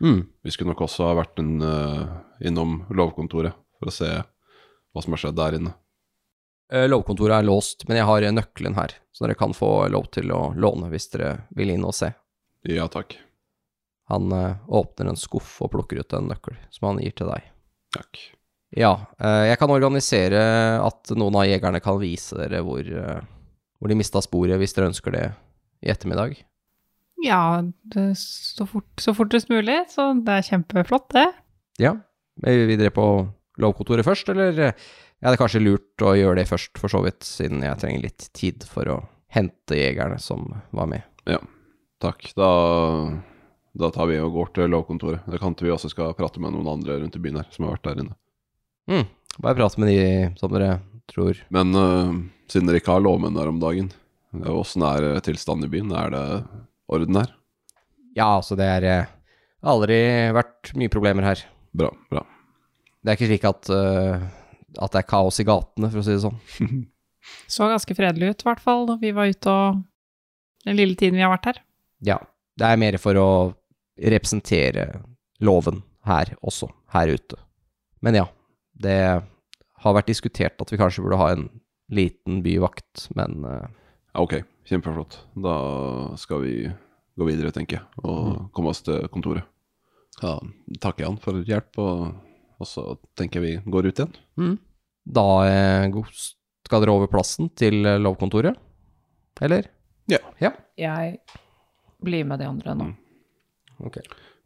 [0.00, 0.22] Mm.
[0.40, 2.14] Vi skulle nok også ha vært en, eh,
[2.48, 5.74] innom lovkontoret for å se hva som har skjedd der inne.
[6.72, 10.32] Eh, Lovkontoret er låst, men jeg har nøkkelen her, så dere kan få lov til
[10.32, 12.08] å låne hvis dere vil inn og se.
[12.64, 13.18] Ja takk.
[14.08, 17.52] Han åpner en skuff og plukker ut en nøkkel, som han gir til deg.
[17.98, 18.22] Takk.
[18.80, 20.40] Ja, jeg kan organisere
[20.80, 22.88] at noen av jegerne kan vise dere hvor,
[23.80, 25.26] hvor de mista sporet, hvis dere ønsker det
[25.80, 26.38] i ettermiddag.
[27.24, 27.60] Ja,
[27.92, 31.26] det, så, fort, så fortest mulig, så det er kjempeflott, det.
[31.80, 31.94] Ja.
[32.44, 33.06] Vil videre på
[33.60, 37.02] lovkontoret først, eller eh, ja, det er kanskje lurt å gjøre det først, for så
[37.04, 39.00] vidt, siden jeg trenger litt tid for å
[39.32, 41.04] hente jegerne som var med.
[41.28, 41.42] Ja,
[42.00, 42.32] Takk.
[42.36, 42.50] Da,
[43.72, 45.26] da tar vi og går til lovkontoret.
[45.28, 47.66] Det kan til vi også skal prate med noen andre rundt i byen her, som
[47.66, 48.16] har vært der inne.
[48.90, 49.04] Mm.
[49.44, 50.04] Bare prate med de
[50.40, 50.78] som dere
[51.10, 52.14] tror Men uh,
[52.50, 53.90] siden dere ikke har lovmenn her om dagen,
[54.36, 55.92] øh, åssen er øh, tilstanden i byen?
[55.94, 56.24] Er det
[56.90, 57.32] orden her?
[58.16, 59.10] Ja, altså, det er eh,
[59.62, 59.98] aldri
[60.34, 61.44] vært mye problemer her.
[61.76, 62.24] Bra, bra.
[63.00, 64.24] Det er ikke slik at, uh,
[64.76, 66.40] at det er kaos i gatene, for å si det sånn.
[67.52, 69.86] Så ganske fredelig ut, i hvert fall, da vi var ute og
[70.66, 71.60] Den lille tiden vi har vært her.
[72.04, 72.18] Ja,
[72.60, 73.28] det er mer for å
[73.96, 74.82] representere
[75.40, 77.38] loven her også, her ute.
[78.04, 78.26] Men ja,
[78.76, 78.98] det
[79.80, 81.46] har vært diskutert at vi kanskje burde ha en
[81.90, 83.68] liten byvakt, men eh,
[84.20, 85.18] ok, kjempeflott.
[85.42, 85.54] Da
[86.20, 86.54] skal vi
[87.18, 89.44] gå videre, tenker jeg, og komme oss til kontoret.
[90.20, 90.36] Ja,
[90.82, 92.10] takker han for hjelp, og,
[92.60, 92.84] og så
[93.18, 94.14] tenker jeg vi går ut igjen.
[94.40, 94.56] mm.
[95.10, 96.00] da eh,
[96.68, 98.58] skal dere over plassen til eh, lovkontoret,
[99.42, 99.70] eller?
[100.10, 100.18] Ja.
[100.42, 101.20] Ja, Jeg
[102.02, 102.88] blir med de andre nå.
[103.84, 103.96] ok.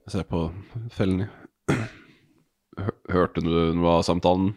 [0.04, 0.46] Jeg ser på
[0.92, 1.28] fellene.
[3.14, 4.52] Hørte du noe av samtalen?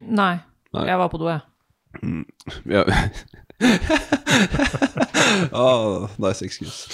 [0.00, 0.38] Nei,
[0.74, 0.86] Nei.
[0.88, 1.42] jeg var på do, jeg.
[2.68, 2.82] Ja.
[5.54, 6.88] ah, nice excuse.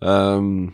[0.00, 0.68] um,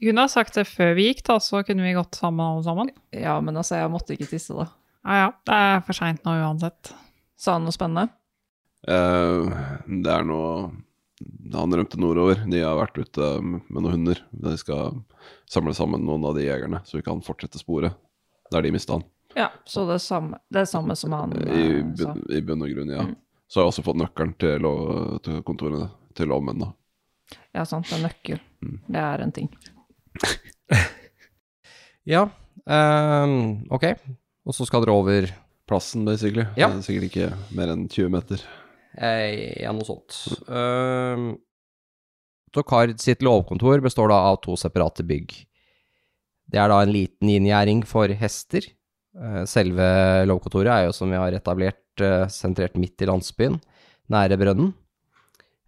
[0.00, 2.64] Du kunne ha sagt det før vi gikk, da, så kunne vi gått sammen alle
[2.66, 2.90] sammen.
[3.14, 4.68] Ja, men altså, jeg måtte ikke tisse, da.
[5.08, 6.90] Ja ja, det er for seint nå uansett.
[7.38, 8.10] Sa han noe spennende?
[8.88, 9.46] Uh,
[9.86, 10.70] det er noe
[11.54, 12.42] Han rømte nordover.
[12.50, 14.20] De har vært ute med noen hunder.
[14.30, 15.00] De skal
[15.50, 17.96] samle sammen noen av de jegerne, så vi kan fortsette sporet
[18.52, 19.06] der de mista han.
[19.36, 21.66] Ja, så det samme, det er samme som han I,
[22.00, 22.12] sa.
[22.14, 23.02] bunn- I bunn og grunn, ja.
[23.04, 23.16] Mm.
[23.48, 26.72] Så har jeg også fått nøkkelen til, lov- til kontorene til lovmennene.
[27.54, 28.40] Ja, sant, er nøkkel.
[28.64, 28.78] Mm.
[28.88, 29.50] Det er en ting.
[32.08, 32.22] Ja,
[32.64, 33.84] um, ok.
[34.48, 35.26] Og så skal dere over
[35.68, 36.46] Plassen, basically.
[36.56, 36.70] Ja.
[36.72, 37.26] Det er sikkert ikke
[37.58, 38.40] mer enn 20 meter.
[38.96, 40.16] Eh, ja, noe sånt.
[40.48, 41.34] Uh,
[42.56, 45.34] Tokard sitt lovkontor består da av to separate bygg.
[46.48, 48.64] Det er da en liten inngjerding for hester.
[49.18, 49.86] Eh, selve
[50.28, 53.58] lovkontoret er jo, som vi har etablert, eh, sentrert midt i landsbyen,
[54.12, 54.74] nære brønnen.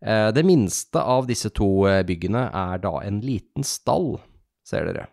[0.00, 4.20] Eh, det minste av disse to byggene er da en liten stall,
[4.64, 5.08] ser dere.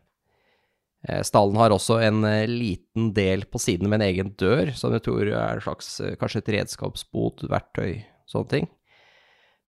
[1.23, 5.27] Stallen har også en liten del på siden med en egen dør, som jeg tror
[5.29, 8.67] er en slags, kanskje et redskapsbod, verktøy, sånne ting.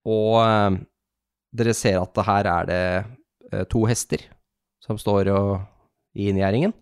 [0.08, 0.80] Og
[1.54, 4.24] dere ser at her er det to hester
[4.82, 5.30] som står
[6.16, 6.72] i inngjerdingen.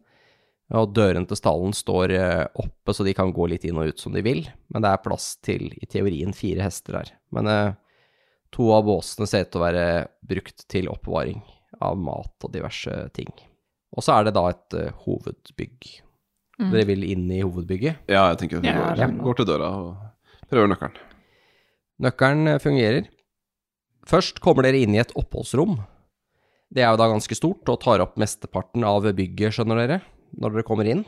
[0.75, 4.03] Og døren til stallen står eh, oppe, så de kan gå litt inn og ut
[4.03, 4.43] som de vil.
[4.75, 7.13] Men det er plass til, i teorien, fire hester her.
[7.35, 7.77] Men eh,
[8.55, 9.87] to av båsene ser ut til å være
[10.27, 11.45] brukt til oppbevaring
[11.87, 13.31] av mat og diverse ting.
[13.97, 15.91] Og så er det da et uh, hovedbygg.
[16.57, 16.71] Mm.
[16.73, 18.09] Dere vil inn i hovedbygget.
[18.11, 19.09] Ja, jeg tenker vi går, ja.
[19.13, 20.99] går til døra og prøver nøkkelen.
[22.05, 23.07] Nøkkelen eh, fungerer.
[24.09, 25.79] Først kommer dere inn i et oppholdsrom.
[26.73, 30.01] Det er jo da ganske stort og tar opp mesteparten av bygget, skjønner dere,
[30.41, 31.05] når dere kommer inn.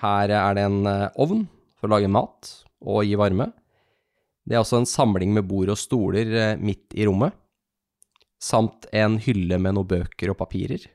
[0.00, 1.44] Her er det en eh, ovn
[1.78, 3.50] for å lage mat og gi varme.
[4.46, 7.34] Det er også en samling med bord og stoler eh, midt i rommet,
[8.40, 10.86] samt en hylle med noen bøker og papirer.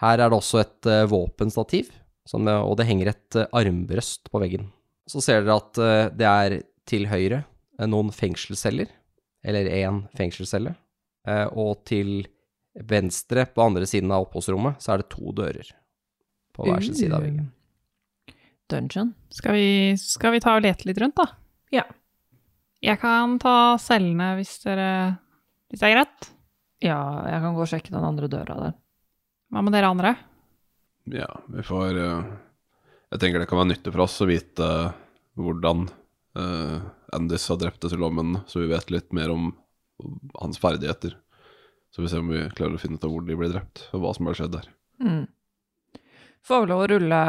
[0.00, 1.92] Her er det også et eh, våpenstativ,
[2.30, 4.68] og det henger et armbrøst på veggen.
[5.08, 6.54] Så ser dere at det er
[6.86, 7.40] til høyre
[7.90, 8.86] noen fengselsceller,
[9.42, 10.76] eller én fengselscelle,
[11.56, 12.28] og til
[12.86, 15.72] venstre på andre siden av oppholdsrommet så er det to dører
[16.56, 17.48] på hver sin side av veggen.
[18.70, 19.14] Dungeon.
[19.34, 21.26] Skal vi, skal vi ta og lete litt rundt, da?
[21.74, 21.86] Ja.
[22.80, 24.90] Jeg kan ta cellene hvis dere
[25.68, 26.30] Hvis det er greit?
[26.80, 28.76] Ja, jeg kan gå og sjekke den andre døra der.
[29.52, 30.14] Hva med dere andre?
[31.10, 32.30] Ja, vi får eh,
[33.12, 34.92] Jeg tenker det kan være nyttig for oss å vite eh,
[35.40, 35.86] hvordan
[36.36, 36.80] uh,
[37.16, 39.52] Andis har drept disse lommene, så vi vet litt mer om
[40.42, 41.14] hans ferdigheter.
[41.94, 44.02] Så vi ser om vi klarer å finne ut av hvor de ble drept, og
[44.02, 44.68] hva som har skjedd der.
[45.00, 45.24] Mm.
[46.46, 47.20] Får vel lov å rulle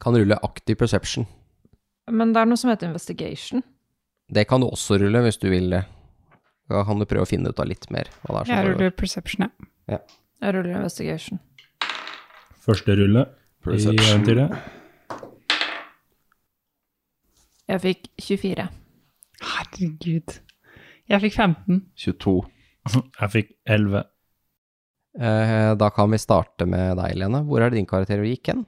[0.00, 1.26] Kan rulle active perception.
[2.10, 3.62] Men det er noe som heter investigation.
[4.30, 5.82] Det kan du også rulle hvis du vil det.
[6.70, 8.66] Da kan du prøve å finne ut av litt mer hva det er som Jeg
[8.70, 9.50] ruller perception,
[9.90, 9.98] ja.
[10.40, 11.40] Jeg ruller investigation.
[12.64, 14.06] Første rulle i Perception.
[14.06, 14.54] eventyret.
[17.70, 18.68] Jeg fikk 24.
[19.50, 20.38] Herregud.
[21.10, 21.82] Jeg fikk 15.
[21.96, 22.34] 22.
[23.20, 24.04] Jeg fikk 11.
[25.18, 27.42] Eh, da kan vi starte med deg, Lene.
[27.46, 28.64] Hvor er det din karakter gikk hen?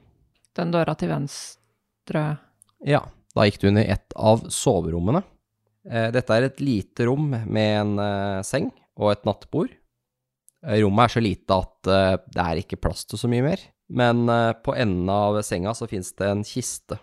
[0.53, 2.23] Den døra til venstre
[2.85, 2.99] Ja,
[3.33, 5.23] da gikk du inn i et av soverommene.
[5.87, 8.69] Eh, dette er et lite rom med en eh, seng
[8.99, 9.71] og et nattbord.
[10.63, 11.87] Rommet er så lite at
[12.31, 13.63] det er ikke plass til så mye mer.
[13.91, 14.21] Men
[14.63, 16.95] på enden av senga så fins det en kiste.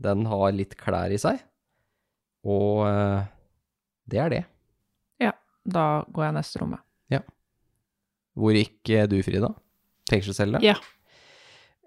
[0.00, 1.42] Den har litt klær i seg.
[2.48, 2.88] Og
[4.08, 4.40] det er det.
[5.20, 5.34] Ja,
[5.68, 6.85] Da går jeg neste rommet.
[8.36, 9.50] Hvor gikk eh, du, Frida?
[10.10, 10.60] Fengselscelle?
[10.64, 10.76] Ja.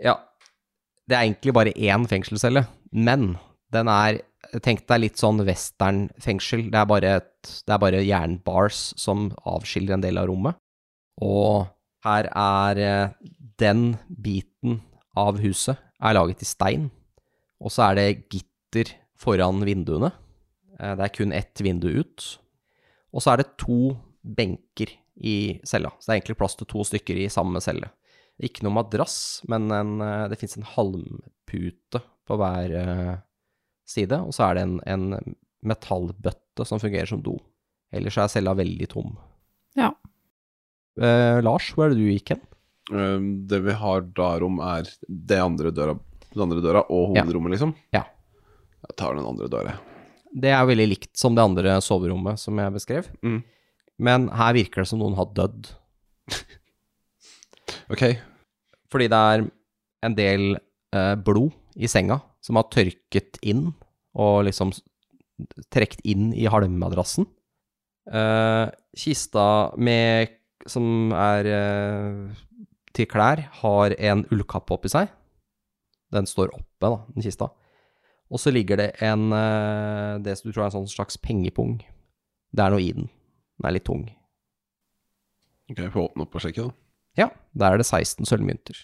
[0.04, 0.16] Ja.
[1.10, 3.36] Det er egentlig bare én fengselscelle, men
[3.74, 4.24] den er
[4.64, 6.62] Tenk deg litt sånn westernfengsel.
[6.72, 10.56] Det er bare, et, det er bare jernbars som avskiller en del av rommet.
[11.22, 11.68] Og
[12.08, 13.12] her er eh,
[13.62, 14.80] den biten
[15.20, 16.88] av huset er laget i stein.
[17.62, 20.10] Og så er det gitter foran vinduene.
[20.80, 22.30] Eh, Det er kun ett vindu ut.
[23.14, 25.89] Og så er det to benker i cella.
[25.99, 27.89] Så det er egentlig plass til to stykker i samme celle.
[28.39, 33.15] Ikke noe madrass, men en, eh, det fins en halmpute på hver eh,
[33.89, 34.20] side.
[34.24, 35.36] Og så er det en, en
[35.67, 37.38] metallbøtte som fungerer som do.
[37.91, 39.15] Ellers er cella veldig tom.
[39.76, 39.91] Ja.
[40.99, 42.41] Eh, Lars, hvor er det du gikk hen?
[42.93, 45.97] Eh, Det vi har da rom, er det andre døra,
[46.34, 47.24] den andre døra og Ja.
[47.26, 47.76] liksom?
[47.93, 48.03] Ja.
[48.88, 49.78] Jeg tar den andre døra.
[50.32, 53.07] Det er veldig likt som det andre soverommet som jeg beskrev.
[53.24, 53.43] Mm.
[54.00, 55.74] Men her virker det som noen har dødd.
[57.89, 58.04] Ok.
[58.89, 59.43] Fordi det er
[60.06, 60.43] en del
[60.93, 63.72] eh, blod i senga som har tørket inn
[64.18, 64.72] og liksom
[65.74, 67.28] trukket inn i halmmadrassen.
[68.10, 68.66] Eh,
[68.97, 69.45] kista
[69.78, 70.36] med,
[70.70, 72.41] som er eh,
[72.97, 75.12] til klær, har en ullkappe oppi seg.
[76.14, 77.52] Den står oppe, da, den kista.
[78.30, 81.80] Og så ligger det en eh, det som du tror er en sånn slags pengepung.
[82.54, 83.10] Det er noe i den.
[83.60, 84.05] Den er litt tung.
[85.70, 86.76] Ok, jeg får åpne opp og sjekke, da.
[87.20, 87.28] Ja,
[87.60, 88.78] der er det 16 sølvmynter.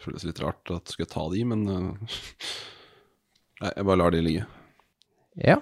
[0.00, 2.16] Føles litt rart at jeg skulle ta de, men uh,
[3.60, 4.46] Nei, jeg bare lar de ligge.
[5.40, 5.58] Ja.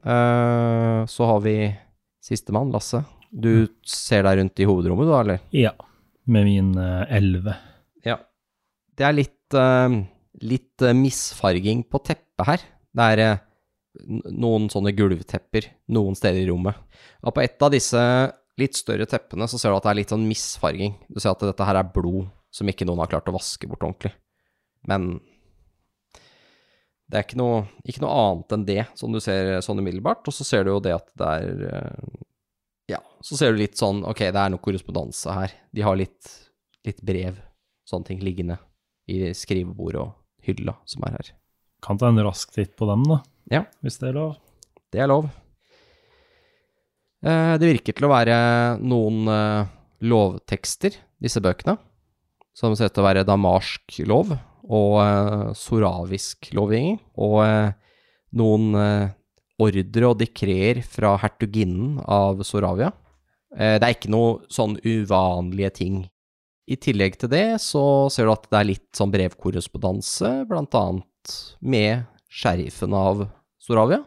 [0.00, 1.54] Uh, så har vi
[2.24, 3.02] sistemann, Lasse.
[3.28, 5.44] Du ser deg rundt i hovedrommet, du, eller?
[5.52, 5.74] Ja.
[6.28, 7.54] Med min eh, elleve.
[8.04, 8.18] Ja.
[8.96, 9.56] Det er litt,
[10.44, 12.64] litt misfarging på teppet her.
[12.92, 13.22] Det er
[14.06, 16.76] noen sånne gulvtepper noen steder i rommet.
[17.24, 18.02] Og på et av disse
[18.58, 20.96] litt større teppene så ser du at det er litt sånn misfarging.
[21.08, 23.84] Du ser at dette her er blod som ikke noen har klart å vaske bort
[23.84, 24.14] ordentlig.
[24.88, 25.18] Men
[27.08, 30.26] det er ikke noe, ikke noe annet enn det som du ser sånn umiddelbart.
[30.28, 32.08] Og så ser du jo det at det er eh,
[32.96, 35.54] Ja, så ser du litt sånn Ok, det er noe korrespondanse her.
[35.72, 36.30] De har litt,
[36.88, 37.40] litt brev,
[37.88, 38.58] sånne ting, liggende
[39.08, 41.32] i skrivebordet og hylla som er her.
[41.84, 43.22] Kan ta en rask titt på dem, da.
[43.52, 43.64] Ja.
[43.84, 44.32] Hvis det er lov.
[44.92, 45.28] Det er lov.
[47.24, 48.38] Eh, Det virker til å være
[48.80, 49.70] noen eh,
[50.06, 51.76] lovtekster, disse bøkene,
[52.54, 54.34] som ser ut til å være damarsk lov
[54.68, 57.72] og eh, soravisk lovgivning, og
[58.38, 58.76] noen
[59.58, 62.90] ordre og dekreer fra hertuginnen av Soravia.
[63.48, 65.94] Det er ikke noe sånn uvanlige ting.
[66.68, 67.82] I tillegg til det så
[68.12, 71.32] ser du at det er litt sånn brevkorrespondanse, blant annet
[71.64, 73.24] med sheriffen av
[73.62, 74.02] Soravia,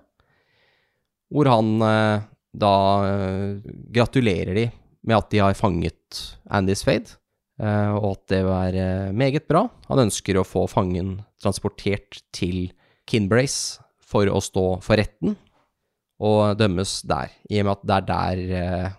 [1.31, 2.23] hvor han eh,
[2.61, 2.73] da
[3.07, 3.59] eh,
[3.95, 4.65] gratulerer de
[5.07, 6.21] med at de har fanget
[6.51, 7.15] Andy Spade,
[7.61, 8.75] eh, og at det var
[9.15, 9.65] meget bra.
[9.89, 12.71] Han ønsker å få fangen transportert til
[13.09, 15.37] Kinbrace for å stå for retten,
[16.21, 18.97] og dømmes der, i og med at det er der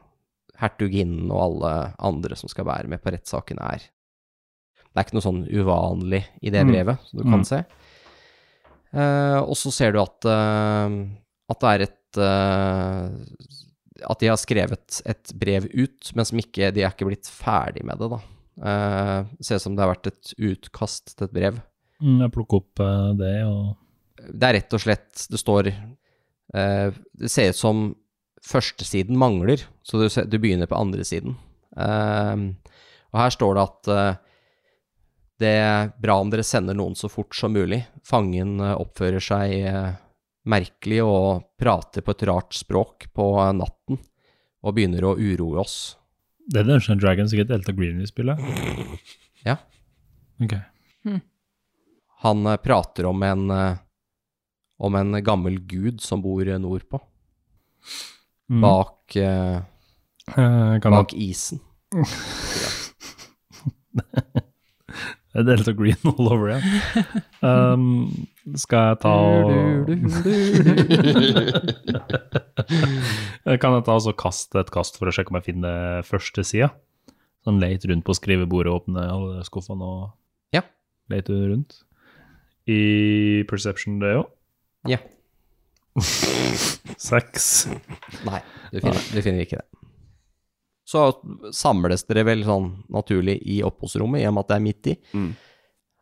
[0.63, 1.73] hertuginnen og alle
[2.03, 3.85] andre som skal være med på rettssaken er.
[4.93, 6.73] Det er ikke noe sånn uvanlig i det Mm.
[6.73, 7.45] brevet, som du kan Mm.
[7.47, 7.65] se.
[8.93, 10.97] Eh, og så ser du at, eh,
[11.53, 13.05] at det er et eh,
[14.05, 17.87] At de har skrevet et brev ut, men som ikke De er ikke blitt ferdig
[17.89, 18.19] med det, da.
[18.69, 21.61] Eh, det ser ut som det har vært et utkast til et brev.
[22.03, 26.89] Mm, jeg plukker opp eh, det, og Det er rett og slett Det står eh,
[26.93, 27.85] Det ser ut som
[28.43, 31.37] førstesiden mangler, så du, du begynner på andre siden.
[31.79, 32.37] Eh,
[33.13, 33.91] og her står det at
[35.43, 37.83] det er bra om dere sender noen så fort som mulig.
[38.07, 39.93] Fangen eh, oppfører seg eh,
[40.49, 43.99] merkelig og prater på et rart språk på eh, natten,
[44.63, 45.77] og begynner å uroe oss.
[46.47, 48.39] Det er Dungeons Dragons, ikke Delta Green vi spiller?
[49.43, 49.57] Ja.
[50.39, 50.53] Ok.
[52.23, 53.49] Han eh, prater om en,
[54.79, 57.03] om en gammel gud som bor nordpå,
[58.53, 58.61] Mm.
[58.63, 59.61] bak, eh,
[60.37, 61.59] Eh, bak isen.
[63.93, 64.42] Er
[65.35, 66.63] Delta Green all over igjen.
[67.43, 69.89] Um, skal jeg ta og
[73.63, 76.69] Kan jeg ta og kaste et kast for å sjekke om jeg finner første sida?
[77.43, 80.15] Sånn leit rundt på skrivebordet, åpne alle skuffene og
[80.55, 80.63] Ja.
[81.11, 81.81] lete rundt.
[82.71, 84.27] I Perception, det òg?
[84.87, 84.99] Ja.
[87.11, 87.67] Seks.
[88.29, 88.39] Nei,
[88.71, 89.67] du finner, du finner ikke det.
[90.93, 91.03] Så
[91.57, 94.97] samles dere vel sånn naturlig i oppholdsrommet, i og med at det er midt i,
[95.17, 95.31] Mm.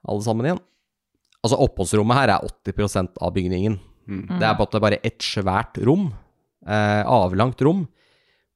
[0.09, 0.61] alle sammen igjen.
[1.45, 3.78] Altså, oppholdsrommet her er 80% av bygningen.
[4.09, 4.26] Mm.
[4.41, 6.09] Det er på måte bare et svært rom,
[6.66, 7.86] eh, avlangt rom.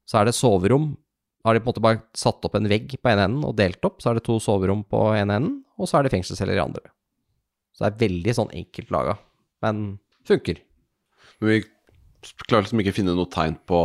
[0.07, 0.97] Så er det soverom.
[1.45, 3.85] Har de på en måte bare satt opp en vegg på ene enden og delt
[3.85, 6.65] opp, så er det to soverom på ene enden, og så er det fengselsceller i
[6.65, 6.83] andre.
[7.75, 9.19] Så det er veldig sånn enkelt laga,
[9.63, 10.59] men funker.
[11.41, 11.65] Men vi
[12.49, 13.81] klarer liksom ikke å finne noe tegn på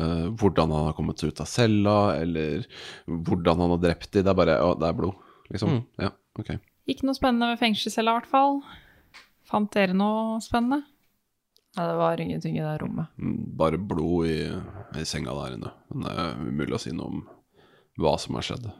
[0.00, 2.66] eh, hvordan han har kommet seg ut av cella, eller
[3.06, 4.24] hvordan han har drept de.
[4.24, 5.76] Det er bare Å, det er blod, liksom.
[5.76, 5.82] Mm.
[6.06, 6.54] Ja, ok.
[6.90, 8.62] Ikke noe spennende ved fengselscella, i hvert fall.
[9.50, 10.82] Fant dere noe spennende?
[11.76, 13.12] Nei, det var ingenting i det rommet.
[13.20, 14.38] Mm, Bare blod i,
[14.98, 15.70] i senga der inne.
[15.92, 17.20] Men det er umulig å si noe om
[18.00, 18.70] hva som har skjedd.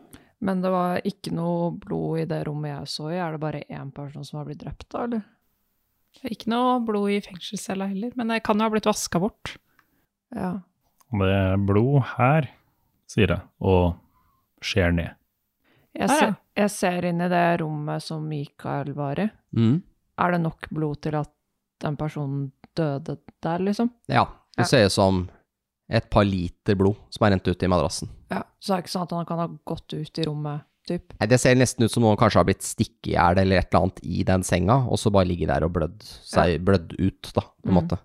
[0.42, 3.18] Men det var ikke noe blod i det rommet jeg så i.
[3.20, 5.22] Er det bare én person som har blitt drept, da, eller?
[6.26, 9.54] Ikke noe blod i fengselscella heller, men det kan jo ha blitt vaska bort.
[10.34, 10.56] Ja.
[11.11, 12.46] Det er blod her,
[13.11, 13.96] sier jeg, og
[14.62, 15.11] ser ned.
[15.96, 19.28] Jeg, Ah, ser, jeg ser inn i det rommet som Mikael var i.
[19.56, 19.82] Mm.
[20.22, 21.30] Er det nok blod til at
[21.82, 23.90] den personen døde der, liksom?
[24.08, 24.24] Ja,
[24.56, 24.64] det Ja.
[24.64, 25.28] ser ut som
[25.90, 28.08] et par liter blod som er rent ut i madrassen.
[28.30, 28.42] Ja.
[28.61, 31.12] Så det er ikke sånn at han kan ha gått ut i rommet, typ?
[31.18, 33.74] Nei, Det ser nesten ut som noen kanskje har blitt stikket i hjel eller et
[33.74, 37.32] eller annet i den senga, og så bare ligger der og blødd seg blødd ut,
[37.34, 37.82] da, på en Mm.
[37.82, 37.98] måte.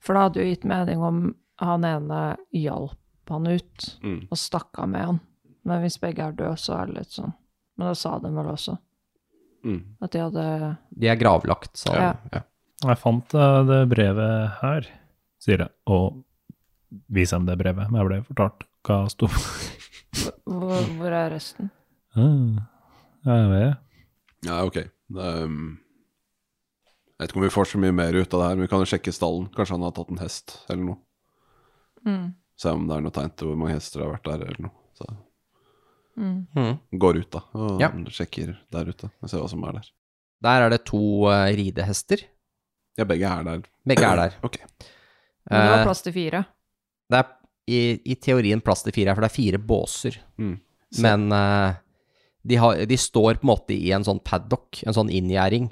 [0.00, 2.96] For det hadde jo gitt mening om han ene hjalp
[3.30, 4.26] han ut Mm.
[4.30, 5.20] og stakk av med han.
[5.64, 7.34] Men hvis begge er døde, så er det litt sånn.
[7.78, 8.78] Men det sa de vel også,
[9.64, 9.82] Mm.
[10.02, 12.14] at de hadde De er gravlagt, så Ja.
[12.32, 12.42] Ja.
[12.82, 14.86] Jeg fant eh, det brevet her,
[15.38, 16.24] sier jeg, og
[17.12, 17.90] viser dem det brevet.
[17.90, 19.26] Men jeg ble fortalt hva sto
[20.46, 21.70] Hvor, hvor er resten?
[22.16, 22.66] Ah,
[23.24, 23.76] Jeg vet
[24.48, 24.74] Ja, ok.
[25.12, 25.78] Det er, um,
[27.18, 28.68] jeg vet ikke om vi får så mye mer ut av det her, men vi
[28.72, 29.48] kan jo sjekke stallen.
[29.52, 30.96] Kanskje han har tatt en hest eller noe.
[32.06, 32.34] Mm.
[32.60, 34.62] Se om det er noe tegn til hvor mange hester det har vært der eller
[34.68, 34.76] noe.
[34.98, 35.08] Så
[36.20, 36.46] Mm.
[36.54, 36.78] Mm.
[37.00, 37.88] går ut, da, og Ja.
[38.12, 39.10] sjekker der ute.
[39.22, 39.86] Og ser hva som er der.
[40.42, 42.18] Der er det to uh, ridehester.
[42.98, 43.62] Ja, begge er der.
[43.86, 44.34] Begge er der.
[44.44, 44.58] Ok.
[45.50, 46.44] Men det var Eh, plass til fire.
[47.10, 47.26] det er
[47.68, 50.18] i, i teorien plass til fire for det er fire båser.
[50.38, 50.60] Mm.
[51.00, 51.74] Men uh,
[52.44, 55.70] de, har, de står på en måte i en sånn paddock, en sånn inngjerding,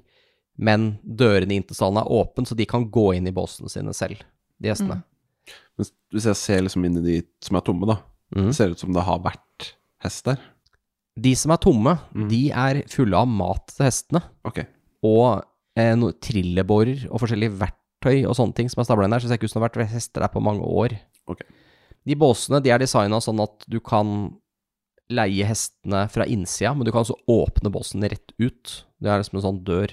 [0.56, 3.92] men dørene inn til salen er åpne, så de kan gå inn i båsene sine
[3.92, 4.22] selv,
[4.58, 5.02] de hestene.
[5.78, 7.98] Men hvis jeg ser liksom inn i de som er tomme, da,
[8.34, 8.46] Mm.
[8.50, 9.72] det ser ut som det har vært
[10.04, 10.38] hest der.
[11.18, 12.28] De som er tomme, Mm.
[12.28, 14.66] de er fulle av mat til hestene, Ok.
[15.02, 15.44] og
[15.76, 19.28] eh, no, trillebårer og forskjellige verktøy og sånne ting som er stabla inn der, så
[19.28, 20.98] det ser ikke ut som det har vært hester der på mange år.
[21.28, 21.40] Ok.
[22.06, 24.36] De båsene de er designa sånn at du kan
[25.10, 28.84] leie hestene fra innsida, men du kan også åpne båsen rett ut.
[29.00, 29.90] Det er liksom en sånn dør.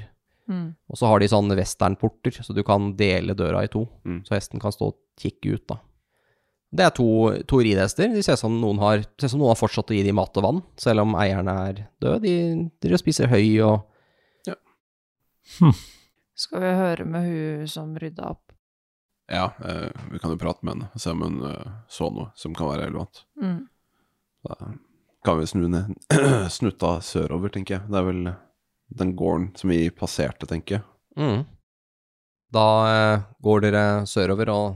[0.49, 0.67] Mm.
[0.91, 3.85] Og så har de sånne westernporter, så du kan dele døra i to.
[4.05, 4.23] Mm.
[4.27, 5.79] Så hesten kan stå og kikke ut, da.
[6.75, 7.09] Det er to,
[7.47, 8.09] to ridehester.
[8.11, 10.35] De ser ut som noen har, ser som noen har fortsatt å gi dem mat
[10.41, 12.19] og vann, selv om eierne er døde.
[12.25, 12.33] De
[12.81, 13.91] driver og spiser høy og
[16.35, 18.51] Skal vi høre med hun som rydda opp?
[19.31, 22.33] Ja, eh, vi kan jo prate med henne og se om hun eh, så noe
[22.37, 23.23] som kan være relevant.
[23.41, 23.61] Mm.
[24.45, 24.57] Da
[25.25, 25.95] kan vi snu ned
[26.57, 27.87] snuta sørover, tenker jeg.
[27.89, 28.27] Det er vel
[28.93, 30.87] den gården som vi passerte, tenker jeg.
[31.19, 31.43] mm.
[32.55, 34.75] Da eh, går dere sørover, og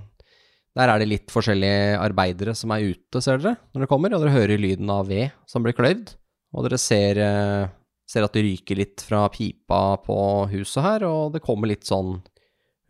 [0.75, 4.23] der er det litt forskjellige arbeidere som er ute, ser dere, når dere kommer, og
[4.23, 6.15] dere hører lyden av ved som blir kløyvd.
[6.55, 7.69] Og dere ser, eh,
[8.09, 10.19] ser at det ryker litt fra pipa på
[10.51, 12.17] huset her, og det kommer litt sånn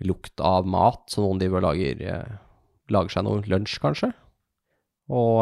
[0.07, 2.37] lukt av mat, så noen driver og lager, eh,
[2.89, 4.13] lager seg noe lunsj, kanskje.
[5.09, 5.41] Og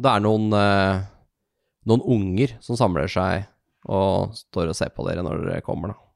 [0.00, 0.50] det er noen,
[1.86, 3.46] noen unger som samler seg
[3.88, 6.06] og står og ser på dere når dere kommer, da.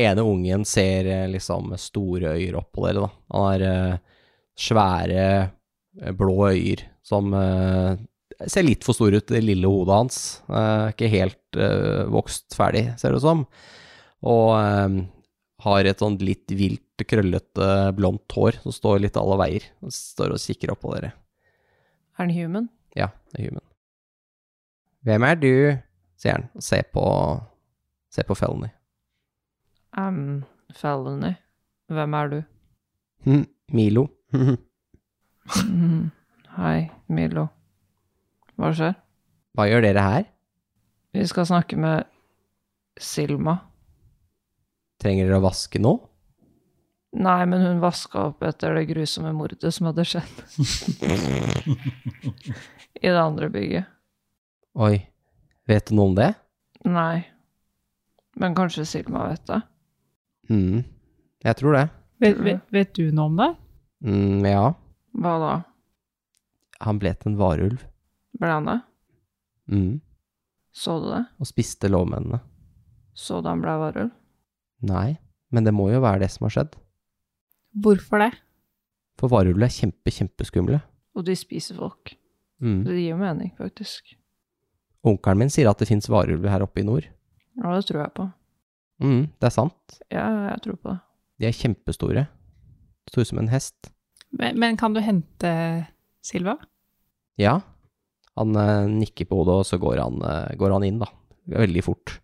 [0.00, 3.10] Ene ungen ser eh, liksom store øyer opp på dere, da.
[3.34, 3.96] Han har eh,
[4.60, 5.26] svære,
[6.00, 7.98] eh, blå øyer som eh,
[8.46, 10.20] ser litt for store ut, det lille hodet hans.
[10.48, 13.42] Eh, ikke helt eh, vokst ferdig, ser det ut som.
[14.30, 14.52] Og
[15.64, 19.66] har et sånn litt vilt, krøllete, blondt hår som står litt alle veier.
[19.80, 21.14] Og står og kikker opp på dere.
[22.16, 22.68] Er han human?
[22.96, 23.64] Ja, det er human.
[25.08, 25.54] Hvem er du?
[26.20, 27.04] Sier han, og se på,
[28.12, 28.68] se på Felony.
[29.96, 30.42] Um,
[30.76, 31.32] Felony.
[31.90, 32.42] Hvem er du?
[33.26, 34.04] Hm, Milo.
[34.32, 34.58] Mm.
[36.60, 37.48] Hei, Milo.
[38.60, 38.94] Hva skjer?
[39.56, 40.24] Hva gjør dere her?
[41.16, 42.04] Vi skal snakke med
[43.00, 43.56] Silma.
[45.00, 45.96] Trenger dere å vaske nå?
[47.18, 50.36] Nei, men hun vaska opp etter det grusomme mordet som hadde skjedd.
[53.00, 53.88] I det andre bygget.
[54.78, 55.00] Oi,
[55.68, 56.30] vet du noe om det?
[56.88, 57.24] Nei.
[58.40, 59.60] Men kanskje Silma vet det?
[60.50, 60.84] mm.
[61.44, 61.86] jeg tror det.
[62.20, 63.48] Vet, vet, vet du noe om det?
[64.04, 64.72] Mm, ja,
[65.20, 65.52] Hva da?
[66.80, 67.82] han ble til en varulv.
[68.40, 68.78] Ble han det?
[69.70, 70.00] Mm,
[70.72, 71.24] Så du det?
[71.40, 72.40] og spiste lovmennene.
[73.14, 74.12] Så du han ble varulv?
[74.88, 75.18] Nei,
[75.52, 76.76] men det må jo være det som har skjedd.
[77.84, 78.30] Hvorfor det?
[79.20, 80.80] For varulver er kjempe, kjempeskumle.
[81.14, 82.14] Og de spiser folk.
[82.62, 82.84] Mm.
[82.86, 84.14] Det gir jo mening, faktisk.
[85.06, 87.06] Onkelen min sier at det fins varulver her oppe i nord.
[87.60, 88.26] Ja, det tror jeg på.
[89.00, 90.00] Mm, det er sant.
[90.12, 90.98] Ja, jeg tror på det.
[91.40, 92.26] De er kjempestore.
[93.08, 93.90] Store som en hest.
[94.36, 95.50] Men, men kan du hente
[96.24, 96.58] Silva?
[97.40, 97.58] Ja.
[98.38, 101.08] Han eh, nikker på hodet, og så går han, eh, går han inn, da.
[101.50, 102.18] Veldig fort.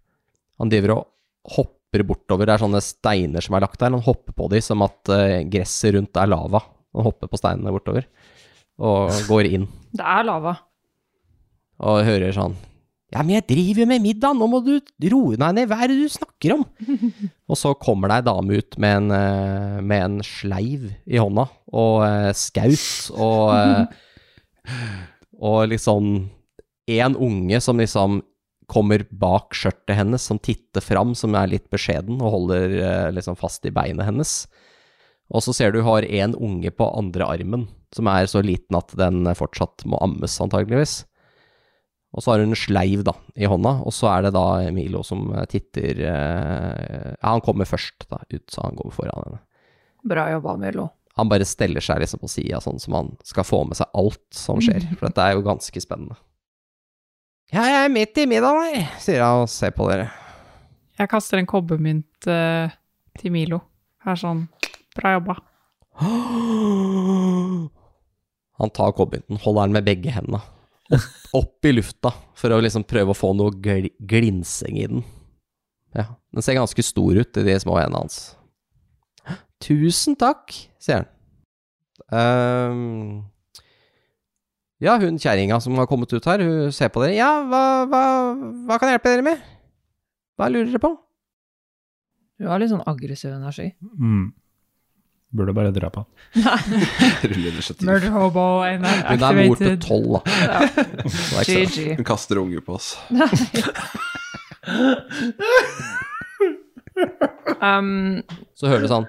[0.60, 2.46] Han driver og hopper bortover.
[2.46, 3.94] Det er sånne steiner som er lagt der.
[3.96, 6.60] Han hopper på de som at eh, gresset rundt er lava.
[6.96, 8.06] Han hopper på steinene bortover.
[8.84, 9.66] Og går inn.
[9.96, 10.58] Det er lava.
[11.84, 12.56] Og hører sånn
[13.14, 14.74] Ja, men jeg driver jo med middag, nå må du
[15.12, 16.64] roe deg ned, hva er det du snakker om?
[17.50, 21.46] og så kommer det ei dame ut med en, eh, med en sleiv i hånda,
[21.70, 24.08] og uh, skaut, og uh,
[25.36, 26.10] Og liksom
[26.90, 28.22] en unge som liksom
[28.66, 33.38] kommer bak skjørtet hennes, som titter fram, som er litt beskjeden, og holder uh, liksom
[33.38, 34.40] fast i beinet hennes.
[35.30, 38.90] Og så ser du har en unge på andre armen, som er så liten at
[38.98, 41.04] den fortsatt må ammes, antageligvis.
[42.16, 45.02] Og så har hun en sleiv da, i hånda, og så er det da Milo
[45.04, 49.42] som eh, titter eh, Ja, han kommer først da, ut, så han går foran henne.
[50.06, 50.86] Bra jobba, Milo.
[51.20, 54.24] Han bare steller seg liksom på sida, sånn som han skal få med seg alt
[54.36, 54.88] som skjer.
[54.96, 56.16] For dette er jo ganske spennende.
[57.52, 60.08] Ja, jeg er midt i middagen her, sier han og ser på dere.
[60.96, 62.72] Jeg kaster en kobbermynt uh,
[63.20, 63.60] til Milo.
[64.06, 64.46] Her sånn
[64.96, 65.34] Bra jobba.
[68.56, 70.40] Han tar kobbermynten, holder den med begge hendene.
[70.86, 75.04] Opp, opp i lufta, for å liksom prøve å få noe gl glinsing i den.
[75.96, 78.36] Ja, den ser ganske stor ut i de små hendene hans.
[79.64, 81.12] Tusen takk, sier han.
[82.12, 83.24] Um,
[84.84, 87.16] ja, hun kjerringa som har kommet ut her, hun ser på dere.
[87.16, 88.02] Ja, hva, hva,
[88.68, 89.44] hva kan jeg hjelpe dere med?
[90.36, 90.92] Hva lurer dere på?
[92.36, 93.70] Du har litt sånn aggressiv energi.
[93.96, 94.28] Mm.
[95.34, 96.06] Burde bare drepe han.
[97.30, 97.86] Ruller initiativ.
[97.88, 100.20] Murder hobo and Hun er mor til tolv, da.
[100.46, 100.60] Ja.
[101.48, 101.96] det GG.
[101.98, 102.94] Hun kaster unge på oss.
[107.60, 108.22] Um,
[108.56, 109.04] Så hører du sånn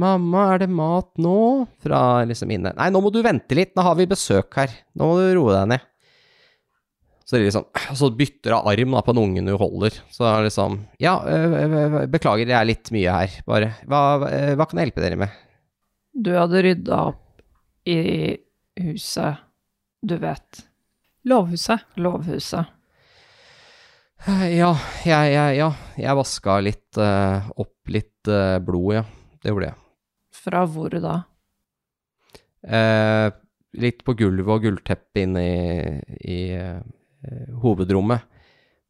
[0.00, 1.66] Mamma, er det mat nå?
[1.82, 2.70] Fra liksom inne.
[2.78, 4.70] Nei, nå må du vente litt, nå har vi besøk her.
[4.94, 5.86] Nå må du roe deg ned.
[7.30, 7.68] Så, det er liksom,
[8.00, 10.00] så bytter hun arm da, på den ungen hun holder.
[10.10, 11.14] Så er det liksom Ja,
[12.10, 13.76] beklager, det er litt mye her, bare.
[13.86, 14.02] Hva,
[14.58, 15.38] hva kan jeg hjelpe dere med?
[16.12, 17.42] du hadde rydda opp
[17.88, 18.36] i
[18.80, 19.40] huset,
[20.02, 20.64] du vet.
[21.28, 21.86] Lovhuset.
[22.00, 22.76] Lovhuset.
[24.52, 24.74] Ja,
[25.06, 29.04] jeg, jeg, ja, jeg vaska litt uh, opp litt uh, blod, ja.
[29.40, 29.78] Det gjorde jeg.
[30.40, 31.14] Fra hvor da?
[32.60, 33.26] Eh,
[33.80, 35.54] litt på gulvet og gullteppet inne i,
[36.28, 36.82] i eh,
[37.62, 38.26] hovedrommet.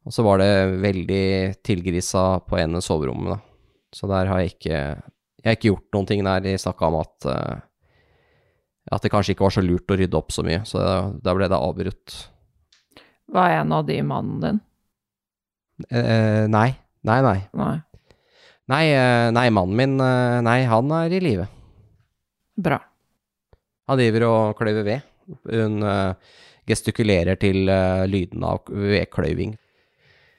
[0.07, 1.25] Og så var det veldig
[1.61, 3.39] tilgrisa på ene soverommet, da.
[3.93, 4.77] Så der har jeg ikke
[5.41, 6.41] Jeg har ikke gjort noen ting der.
[6.45, 7.61] De snakka om at eh,
[8.91, 10.81] at det kanskje ikke var så lurt å rydde opp så mye, så
[11.21, 12.15] da ble det avbrutt.
[13.31, 14.59] Var en av de mannen din?
[15.89, 16.69] Eh, nei.
[17.07, 17.37] Nei, nei.
[17.57, 17.75] Nei.
[18.71, 21.47] Nei, eh, nei mannen min eh, Nei, han er i live.
[22.61, 22.81] Bra.
[23.89, 25.07] Han driver og kløyver ved.
[25.49, 26.35] Hun eh,
[26.71, 29.57] gestikulerer til uh, lyden av vedkløyving.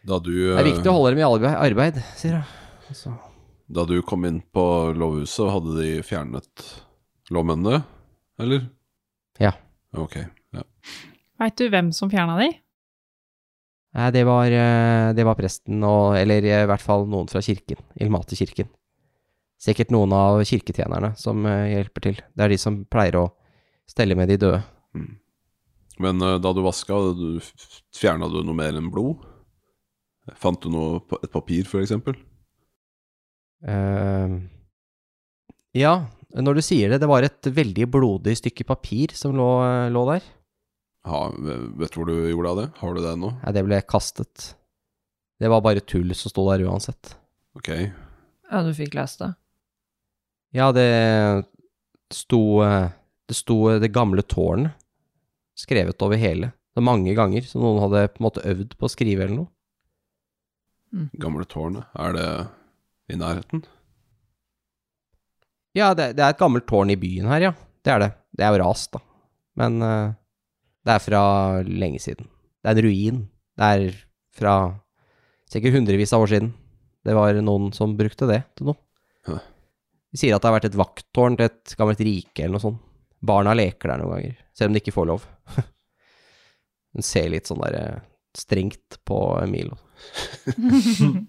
[0.09, 2.59] Da du, Det er viktig å holde dem i arbeid, arbeid sier jeg.
[2.93, 3.14] Altså.
[3.72, 4.64] da du kom inn på
[4.99, 6.66] lovhuset, hadde de fjernet
[7.33, 7.85] lovmennene,
[8.43, 8.66] eller?
[9.41, 9.55] Ja.
[9.97, 10.18] Ok.
[10.53, 10.66] Ja.
[11.41, 12.51] Veit du hvem som fjerna de?
[13.93, 17.80] Nei, det var, eh, det var presten, og, eller i hvert fall noen fra kirken.
[18.01, 18.70] Ilmate-kirken.
[19.62, 22.22] Sikkert noen av kirketjenerne som eh, hjelper til.
[22.33, 23.26] Det er de som pleier å
[23.89, 24.62] stelle med de døde.
[26.01, 26.97] Men eh, da du vaska,
[27.97, 29.22] fjerna du noe mer enn blod?
[30.38, 32.16] Fant du noe, et papir, for eksempel?
[33.66, 34.36] Eh,
[35.78, 35.95] ja,
[36.38, 39.51] når du sier det, det var et veldig blodig stykke papir som lå,
[39.93, 40.30] lå der.
[41.09, 42.68] Ha, vet du hvor du gjorde av det?
[42.78, 43.32] Har du det ennå?
[43.43, 44.53] Nei, det ble kastet.
[45.43, 47.16] Det var bare tull som sto der uansett.
[47.59, 47.72] Ok.
[47.72, 49.32] Ja, du fikk lest det.
[50.55, 50.86] Ja, det
[52.12, 52.90] sto eh,
[53.24, 54.76] Det sto eh, Det gamle tårnet
[55.59, 56.53] skrevet over hele.
[56.77, 59.51] Var mange ganger, så noen hadde på en måte øvd på å skrive eller noe.
[61.21, 61.89] Gamle tårnet.
[61.97, 62.27] Er det
[63.13, 63.65] i nærheten?
[65.77, 67.53] Ja, det, det er et gammelt tårn i byen her, ja.
[67.83, 68.11] Det er det.
[68.37, 69.01] Det er jo rast, da.
[69.61, 70.13] Men uh,
[70.85, 71.23] det er fra
[71.67, 72.29] lenge siden.
[72.61, 73.21] Det er en ruin.
[73.59, 73.99] Det er
[74.37, 74.55] fra
[75.53, 76.53] sikkert hundrevis av år siden.
[77.03, 78.79] Det var noen som brukte det til noe.
[80.13, 82.81] De sier at det har vært et vakttårn til et gammelt rike eller noe sånt.
[83.23, 85.27] Barna leker der noen ganger, selv om de ikke får lov.
[86.93, 88.01] Hun ser litt sånn der eh,
[88.37, 89.18] strengt på
[89.49, 89.79] Milo.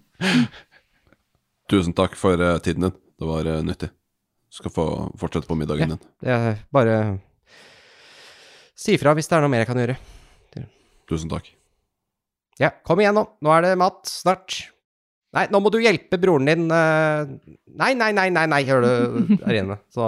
[1.70, 2.96] Tusen takk for eh, tiden din.
[3.14, 3.92] Det var eh, nyttig.
[4.50, 4.86] Du skal få
[5.20, 6.02] fortsette på middagen din.
[6.22, 6.98] Det er bare
[8.74, 9.96] si ifra hvis det er noe mer jeg kan gjøre.
[11.10, 11.50] Tusen takk.
[12.58, 13.24] Ja, kom igjen nå.
[13.44, 14.64] Nå er det mat snart.
[15.34, 16.68] Nei, nå må du hjelpe broren din.
[16.70, 19.78] Nei, nei, nei, nei, nei, hører du der inne.
[19.92, 20.06] Så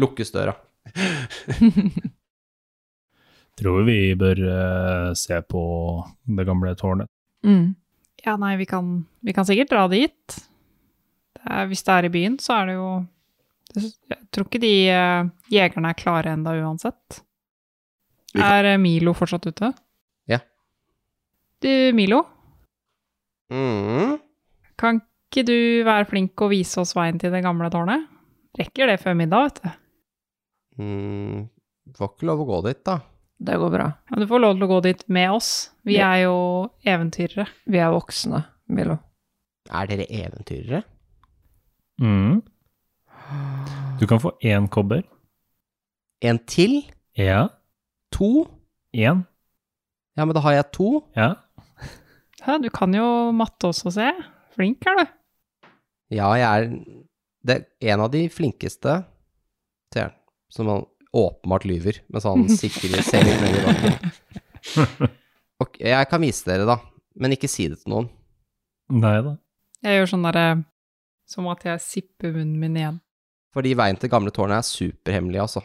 [0.00, 0.56] lukkes døra.
[3.60, 5.62] Tror vi bør uh, se på
[6.38, 7.08] det gamle tårnet.
[7.46, 7.74] Mm.
[8.24, 10.36] Ja, nei, vi kan, vi kan sikkert dra dit.
[11.36, 12.88] Det er, hvis det er i byen, så er det jo
[13.74, 17.20] det- Jeg tror ikke de uh, jegerne er klare enda uansett.
[18.32, 19.68] Er eh, Milo fortsatt ute?
[20.30, 20.38] Ja.
[21.60, 22.22] Du, Milo,
[23.52, 24.14] Mm.
[24.80, 28.06] kan ikke du være flink og vise oss veien til det gamle tårnet?
[28.56, 29.68] Rekker det før middag, vet du.
[30.82, 31.48] Mm.
[31.96, 32.98] Får ikke lov å gå dit, da.
[33.42, 33.86] Det går bra.
[34.10, 35.70] Men du får lov til å gå dit med oss.
[35.84, 36.12] Vi Ja.
[36.14, 37.46] er jo eventyrere.
[37.66, 38.98] Vi er voksne, Milo.
[39.70, 40.84] Er dere eventyrere?
[42.00, 42.42] Mm.
[43.98, 45.02] Du kan få én kobber.
[46.22, 46.82] En til?
[47.16, 47.48] Ja.
[48.12, 48.46] To?
[48.94, 49.26] Én.
[50.16, 51.04] Ja, men da har jeg to.
[51.16, 51.34] Ja.
[52.42, 54.12] Hæ, du kan jo matte også, se.
[54.54, 55.06] Flink er du.
[56.10, 56.68] Ja, jeg er
[57.44, 59.04] det er en av de flinkeste
[59.96, 60.10] han,
[60.52, 63.78] som han åpenbart lyver, mens han sikrer ser litt lenger bak.
[65.62, 66.76] Ok, jeg kan vise dere, da,
[67.20, 68.08] men ikke si det til noen.
[68.92, 69.32] Nei da.
[69.82, 70.46] Jeg gjør sånn derre
[71.26, 72.98] Som at jeg sipper munnen min igjen.
[73.54, 75.60] Fordi veien til gamle tårnet er superhemmelig, altså.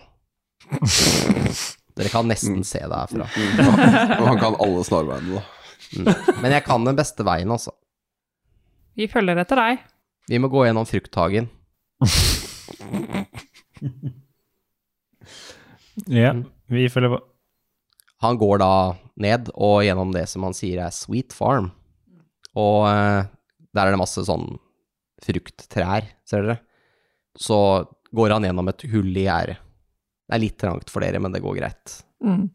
[1.98, 3.26] Dere kan nesten se det herfra.
[4.20, 5.44] Og han kan alle snarveiene, da.
[5.98, 6.08] Mm.
[6.44, 7.72] Men jeg kan den beste veien, altså.
[8.98, 9.74] Vi følger etter deg.
[10.32, 11.46] Vi må gå gjennom frukthagen.
[16.06, 16.46] Ja, Mm.
[16.70, 17.20] vi følger på.
[18.22, 18.70] Han går da
[19.18, 21.72] ned og gjennom det som han sier er Sweet Farm.
[22.58, 23.26] Og eh,
[23.74, 24.58] der er det masse sånn
[25.26, 26.60] frukttrær, ser dere.
[27.38, 27.58] Så
[28.16, 29.58] går han gjennom et hull i gjerdet.
[30.28, 31.98] Det er litt trangt for dere, men det går greit.
[32.26, 32.50] Mm.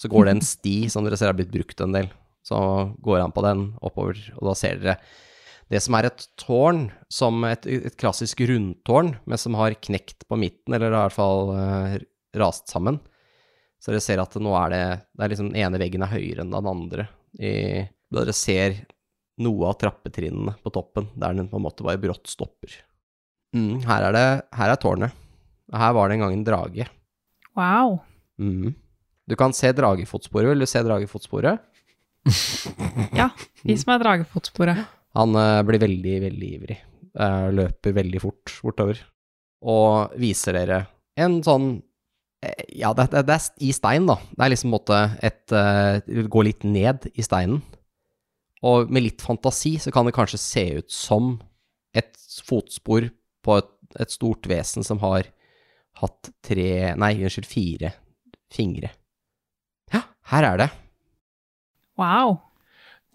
[0.00, 2.10] Så går det en sti som dere ser har blitt brukt en del.
[2.46, 2.56] Så
[3.04, 4.96] går han på den oppover, og da ser dere
[5.70, 10.38] det som er et tårn, som et, et klassisk rundtårn, men som har knekt på
[10.40, 11.98] midten, eller i hvert fall eh,
[12.36, 13.00] rast sammen.
[13.80, 14.84] Så dere ser at nå er det,
[15.16, 17.08] det er liksom den ene veggen er høyere enn den andre.
[17.40, 18.76] I, dere ser
[19.40, 22.74] noe av trappetrinnene på toppen, der den på en måte bare brått stopper.
[23.56, 24.28] Mm, her er det,
[24.58, 25.16] her er tårnet.
[25.72, 26.86] Her var det en gang en drage.
[27.58, 27.98] Wow.
[28.40, 28.74] Mm.
[29.30, 30.52] Du kan se dragefotsporet.
[30.52, 31.66] Vil du se dragefotsporet?
[33.16, 33.30] Ja,
[33.64, 34.82] vis meg dragefotsporet.
[35.16, 36.76] Han uh, blir veldig, veldig ivrig.
[37.16, 39.00] Uh, løper veldig fort bortover.
[39.66, 40.82] Og viser dere
[41.20, 41.72] en sånn
[42.40, 44.16] Ja, det, det, det er i stein, da.
[44.32, 46.00] Det er liksom en måte et uh,
[46.32, 47.60] Gå litt ned i steinen.
[48.64, 51.34] Og med litt fantasi så kan det kanskje se ut som
[51.96, 52.12] et
[52.46, 53.08] fotspor
[53.44, 53.70] på et,
[54.00, 55.28] et stort vesen som har
[56.00, 57.92] hatt tre Nei, unnskyld, fire
[58.52, 58.92] fingre.
[59.92, 60.70] Ja, her er det.
[62.00, 62.38] Wow.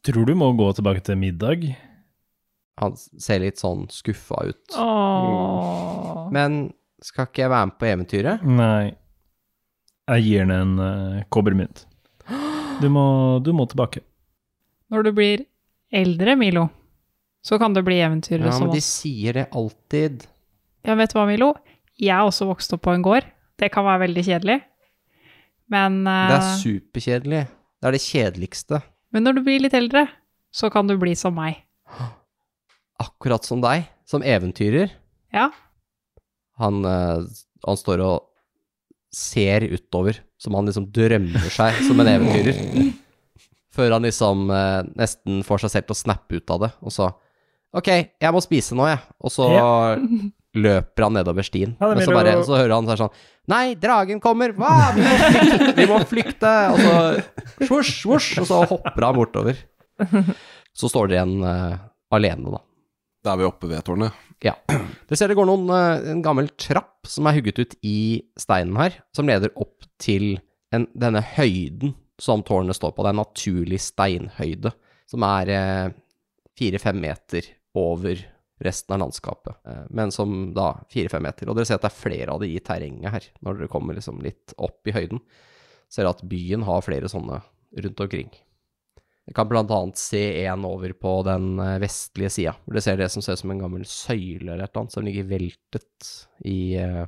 [0.06, 1.66] Tror du må gå tilbake til middag?
[2.82, 4.76] Han ser litt sånn skuffa ut.
[4.78, 6.26] Åh.
[6.36, 6.68] Men
[7.06, 8.46] skal ikke jeg være med på eventyret?
[8.46, 8.94] Nei.
[10.06, 11.86] Jeg gir henne en uh, kobbermynt.
[12.82, 13.06] Du må,
[13.42, 14.04] du må tilbake.
[14.94, 15.46] Når du blir
[15.96, 16.68] eldre, Milo,
[17.46, 18.90] så kan du bli eventyrere Ja, men de oss.
[19.02, 20.26] sier det alltid.
[20.86, 21.54] Ja, vet du hva, Milo?
[21.98, 23.26] Jeg er også vokst opp på en gård.
[23.58, 24.60] Det kan være veldig kjedelig.
[25.72, 27.42] Men, Det er superkjedelig.
[27.82, 28.82] Det er det kjedeligste.
[29.16, 30.06] men når du blir litt eldre,
[30.54, 31.64] så kan du bli som meg.
[33.02, 34.92] Akkurat som deg, som eventyrer.
[35.34, 35.50] Ja.
[36.62, 37.24] Han, eh,
[37.66, 38.28] han står og
[39.16, 42.90] ser utover, som han liksom drømmer seg som en eventyrer.
[43.76, 46.96] Før han liksom eh, nesten får seg selv til å snappe ut av det, og
[46.96, 47.14] så
[47.76, 49.02] Ok, jeg må spise nå, jeg.
[49.20, 49.46] Og så
[50.66, 51.74] løper han nedover stien.
[51.82, 53.12] Ja, Men så, bare, så hører han sånn
[53.52, 54.54] Nei, dragen kommer!
[54.56, 54.94] Hva?
[54.96, 55.74] Vi må flykte!
[55.76, 56.54] Vi må flykte!
[56.72, 59.60] Og så svosj, svosj, og så hopper han bortover.
[60.72, 61.76] Så står dere igjen uh,
[62.16, 62.64] alene, da.
[63.26, 64.24] Da er vi oppe ved tårnet.
[64.44, 64.56] Ja.
[64.68, 68.76] Dere ser det går noen, eh, en gammel trapp som er hugget ut i steinen
[68.80, 70.36] her, som leder opp til
[70.76, 73.04] en, denne høyden som tårnet står på.
[73.04, 74.72] Det er en naturlig steinhøyde,
[75.10, 75.90] som er eh,
[76.60, 78.22] fire-fem meter over
[78.64, 81.50] resten av landskapet, eh, men som da fire-fem meter.
[81.50, 83.98] Og dere ser at det er flere av de i terrenget her, når dere kommer
[83.98, 85.22] liksom litt opp i høyden.
[85.92, 87.42] Ser at byen har flere sånne
[87.84, 88.32] rundt omkring.
[89.26, 93.08] Jeg kan annet se en over på den eh, vestlige sida, hvor det ser det
[93.10, 96.12] som ser ut som en gammel søyle eller et eller annet, som ligger veltet
[96.46, 97.06] i, eh,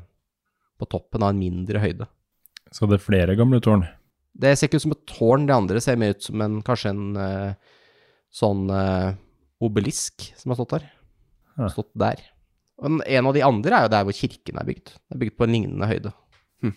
[0.81, 2.07] på toppen av en mindre høyde.
[2.73, 3.85] Så det er flere gamle tårn.
[4.37, 6.93] Det ser ikke ut som et tårn, det andre ser mer ut som en, kanskje
[6.93, 7.77] en eh,
[8.33, 8.65] sånn
[9.63, 10.89] obelisk som har stått der.
[11.57, 11.69] Ja.
[11.73, 12.19] Stått der.
[12.77, 14.85] Og en- av de andre er jo der hvor kirken er bygd.
[14.93, 16.11] Det er bygd på en lignende høyde.
[16.61, 16.73] Hm.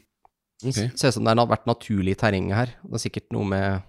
[0.62, 2.66] Det ser ut som det har vært naturlig i terrenget her.
[2.84, 3.82] Det er sikkert noe med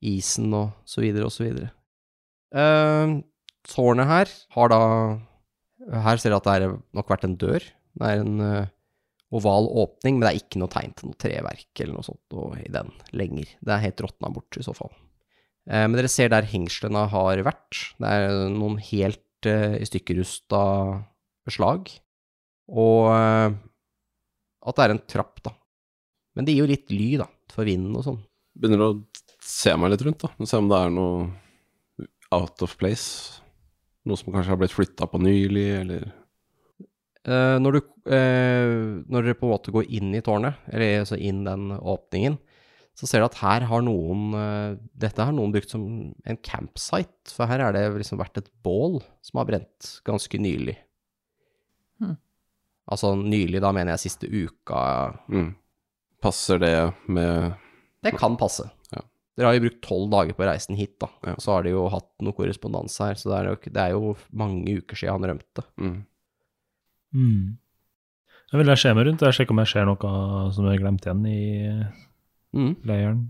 [0.00, 1.70] isen og så videre og så videre.
[2.50, 3.20] Uh,
[3.68, 4.80] tårnet her har da
[5.90, 7.64] Her ser dere at det har nok vært en dør.
[7.96, 8.72] Det er en uh,
[9.32, 12.68] oval åpning, men det er ikke noe tegn til noe treverk eller noe sånt i
[12.74, 13.48] den lenger.
[13.64, 14.92] Det er helt råtna bort i så fall.
[15.70, 17.80] Uh, men dere ser der hengslene har vært.
[17.96, 20.60] Det er noen helt i stykkerusta
[21.48, 21.88] beslag.
[22.68, 25.54] Og at det er en trapp, da.
[26.36, 28.20] Men det gir jo litt ly, da, for vinden og sånn.
[28.60, 28.90] Begynner å
[29.44, 30.46] se meg litt rundt, da.
[30.48, 31.28] Se om det er noe
[32.34, 33.40] out of place.
[34.08, 36.08] Noe som kanskje har blitt flytta på nylig, eller
[37.28, 37.80] Eh, når, du,
[38.16, 38.70] eh,
[39.12, 42.38] når dere på en måte går inn i tårnet, eller altså inn den åpningen,
[42.96, 47.32] så ser du at her har noen eh, Dette har noen brukt som en campsite,
[47.32, 50.78] for her er det liksom vært et bål som har brent ganske nylig.
[52.00, 52.16] Hmm.
[52.90, 54.82] Altså nylig, da mener jeg siste uka.
[55.28, 55.50] mm.
[56.20, 56.74] Passer det
[57.08, 57.54] med
[58.04, 58.66] Det kan passe.
[58.92, 59.00] Ja.
[59.40, 61.08] Dere har jo brukt tolv dager på reisen hit, da.
[61.24, 61.32] Ja.
[61.38, 63.94] Og så har de jo hatt noe korrespondanse her, så det er, jo, det er
[63.96, 65.64] jo mange uker siden han rømte.
[65.80, 65.98] mm.
[67.16, 67.56] Mm.
[68.50, 69.22] Jeg vil jeg se meg rundt.
[69.22, 70.10] Jeg sjekke om jeg ser noe
[70.54, 71.40] som er glemt igjen i
[72.50, 72.72] Mm.
[72.86, 73.20] leiren.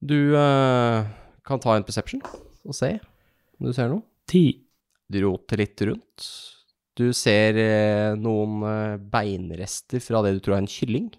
[0.00, 1.04] Du uh,
[1.44, 2.22] kan ta en perception
[2.64, 2.94] og se
[3.60, 4.00] om du ser noe.
[4.30, 4.44] Ti.
[5.12, 6.28] Du roter litt rundt.
[6.96, 11.10] Du ser uh, noen uh, beinrester fra det du tror er en kylling.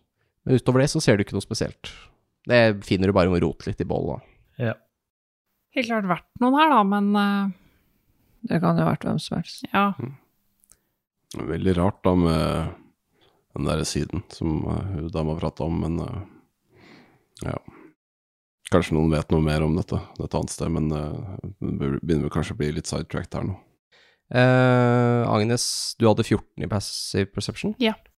[0.45, 1.93] Men utover det så ser du ikke noe spesielt.
[2.47, 4.17] Det finner du bare om å rote litt i boll, da.
[4.69, 4.75] Ja.
[5.77, 7.57] Helt klart vært noen her, da, men uh...
[8.41, 9.67] Det kan jo ha vært hvem som helst.
[9.69, 9.91] ja.
[11.37, 12.71] Veldig rart da med
[13.53, 16.23] den der siden som hun dama prata om, men uh,
[17.45, 17.57] ja.
[18.71, 22.55] Kanskje noen vet noe mer om dette et annet sted, men uh, begynner vi kanskje
[22.55, 23.57] å bli litt sidetracked her nå.
[24.31, 25.65] Uh, Agnes,
[25.99, 27.75] du hadde 14 i passive perception?
[27.83, 27.97] Ja.
[27.99, 28.10] Eh,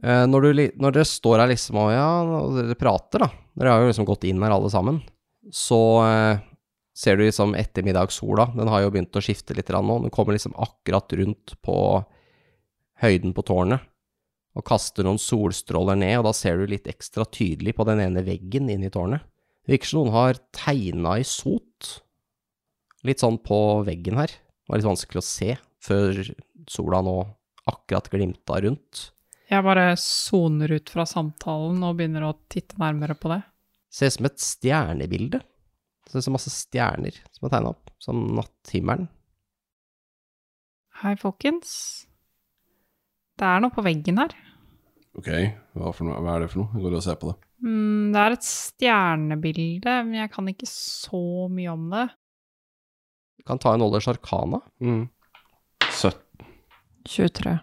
[0.00, 3.28] når, du, når dere står her liksom og ja, og dere prater, da
[3.60, 5.02] Dere har jo liksom gått inn her alle sammen.
[5.52, 6.38] Så eh,
[6.96, 8.50] ser du liksom ettermiddagssola.
[8.56, 9.98] Den har jo begynt å skifte litt nå.
[10.06, 11.76] Den kommer liksom akkurat rundt på
[13.02, 13.86] høyden på tårnet
[14.58, 18.24] og kaster noen solstråler ned, og da ser du litt ekstra tydelig på den ene
[18.26, 19.22] veggen inne i tårnet.
[19.62, 21.90] Det virker som noen har tegna i sot,
[23.06, 24.32] litt sånn på veggen her.
[24.32, 25.54] Det var litt vanskelig å se
[25.86, 26.18] før
[26.70, 27.14] sola nå
[27.70, 29.04] akkurat glimta rundt.
[29.50, 33.40] Jeg bare soner ut fra samtalen og begynner å titte nærmere på det.
[33.90, 35.40] Ser ut som et stjernebilde.
[35.40, 39.08] Det ser ut som masse stjerner som er tegna opp, som natthimmelen.
[41.02, 41.72] Hei, folkens.
[43.40, 44.34] Det er noe på veggen her.
[45.18, 45.28] Ok,
[45.74, 46.76] hva, for noe, hva er det for noe?
[46.76, 47.38] Jeg går og ser på det.
[47.66, 51.22] Mm, det er et stjernebilde, men jeg kan ikke så
[51.52, 52.06] mye om det.
[53.40, 55.08] Du Kan ta en Olders Arcana Mm.
[55.90, 56.20] 17.
[57.08, 57.56] 23.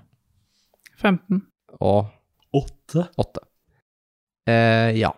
[0.98, 1.46] 15.
[1.84, 2.14] og
[2.58, 3.08] Åtte.
[3.20, 3.42] Åtte.
[4.48, 5.12] Eh, ja.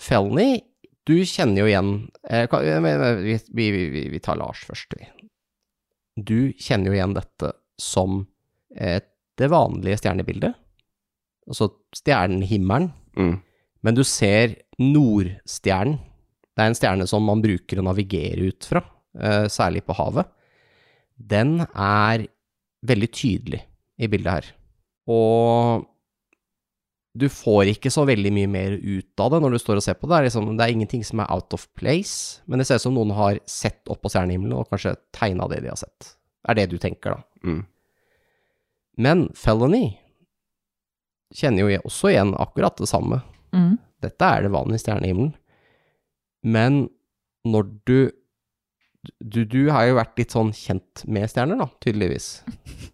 [0.00, 0.58] Felny,
[1.06, 1.90] du kjenner jo igjen
[2.26, 2.50] eh,
[3.22, 5.06] vi, vi, vi, vi tar Lars først, vi.
[6.14, 8.24] Du kjenner jo igjen dette som
[8.74, 9.00] eh,
[9.38, 10.58] det vanlige stjernebildet.
[11.48, 12.90] Altså stjernehimmelen.
[13.18, 13.38] Mm.
[13.84, 16.00] Men du ser Nordstjernen.
[16.54, 18.82] Det er en stjerne som man bruker å navigere ut fra,
[19.18, 20.28] eh, særlig på havet.
[21.14, 22.26] Den er
[22.86, 23.60] veldig tydelig
[23.98, 24.52] i bildet her.
[25.10, 25.84] Og
[27.14, 29.94] du får ikke så veldig mye mer ut av det når du står og ser
[29.98, 30.14] på det.
[30.14, 32.86] Det er, liksom, det er ingenting som er out of place, men det ser ut
[32.88, 36.10] som noen har sett opp på stjernehimmelen og kanskje tegna det de har sett.
[36.42, 37.46] Det er det du tenker, da.
[37.46, 37.62] Mm.
[39.06, 39.84] Men Felony
[41.34, 43.20] kjenner jo også igjen akkurat det samme.
[43.54, 43.76] Mm.
[44.02, 45.32] Dette er det vanlige stjernehimmelen.
[46.44, 46.84] Men
[47.46, 47.98] når du,
[49.20, 52.42] du Du har jo vært litt sånn kjent med stjerner, da, tydeligvis.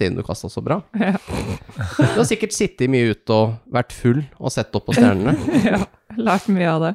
[0.00, 0.78] Siden du kasta så bra.
[0.96, 1.18] Ja.
[1.20, 5.34] Du har sikkert sittet mye ute og vært full og sett opp på stjernene.
[5.74, 5.82] ja.
[6.16, 6.92] Lært mye av det.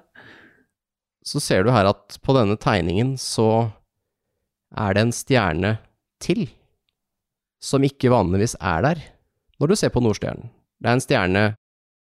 [1.25, 3.69] Så ser du her at på denne tegningen så
[4.73, 5.75] er det en stjerne
[6.21, 6.47] til,
[7.61, 9.03] som ikke vanligvis er der
[9.61, 10.49] når du ser på Nordstjernen.
[10.81, 11.43] Det er en stjerne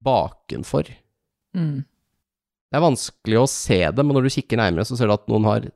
[0.06, 0.92] bakenfor.
[1.56, 1.88] Mm.
[2.70, 5.32] Det er vanskelig å se det, men når du kikker nærmere, så ser du at
[5.32, 5.72] noen har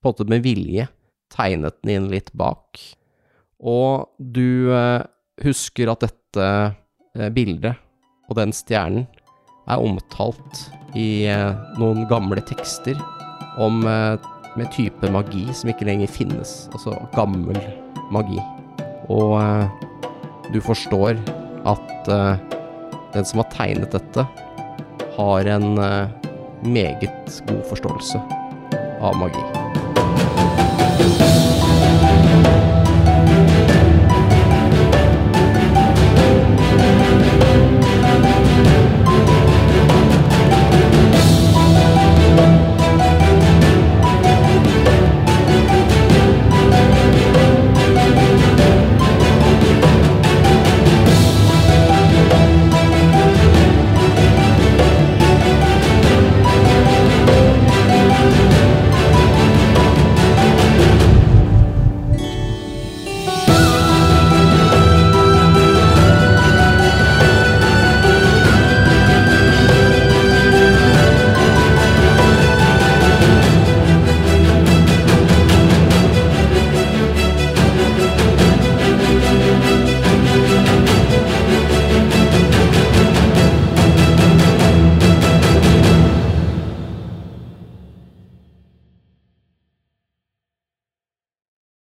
[0.00, 0.86] på en måte med vilje
[1.34, 2.80] tegnet den inn litt bak.
[3.60, 5.02] Og du eh,
[5.44, 6.46] husker at dette
[7.16, 7.76] eh, bildet
[8.30, 9.06] og den stjernen
[9.70, 10.64] er omtalt
[10.98, 12.98] i eh, noen gamle tekster
[13.60, 17.58] om med type magi som ikke lenger finnes, altså gammel
[18.14, 18.38] magi.
[19.12, 19.36] Og
[20.54, 21.18] du forstår
[21.68, 24.26] at den som har tegnet dette,
[25.18, 25.74] har en
[26.64, 28.22] meget god forståelse
[29.02, 29.59] av magi.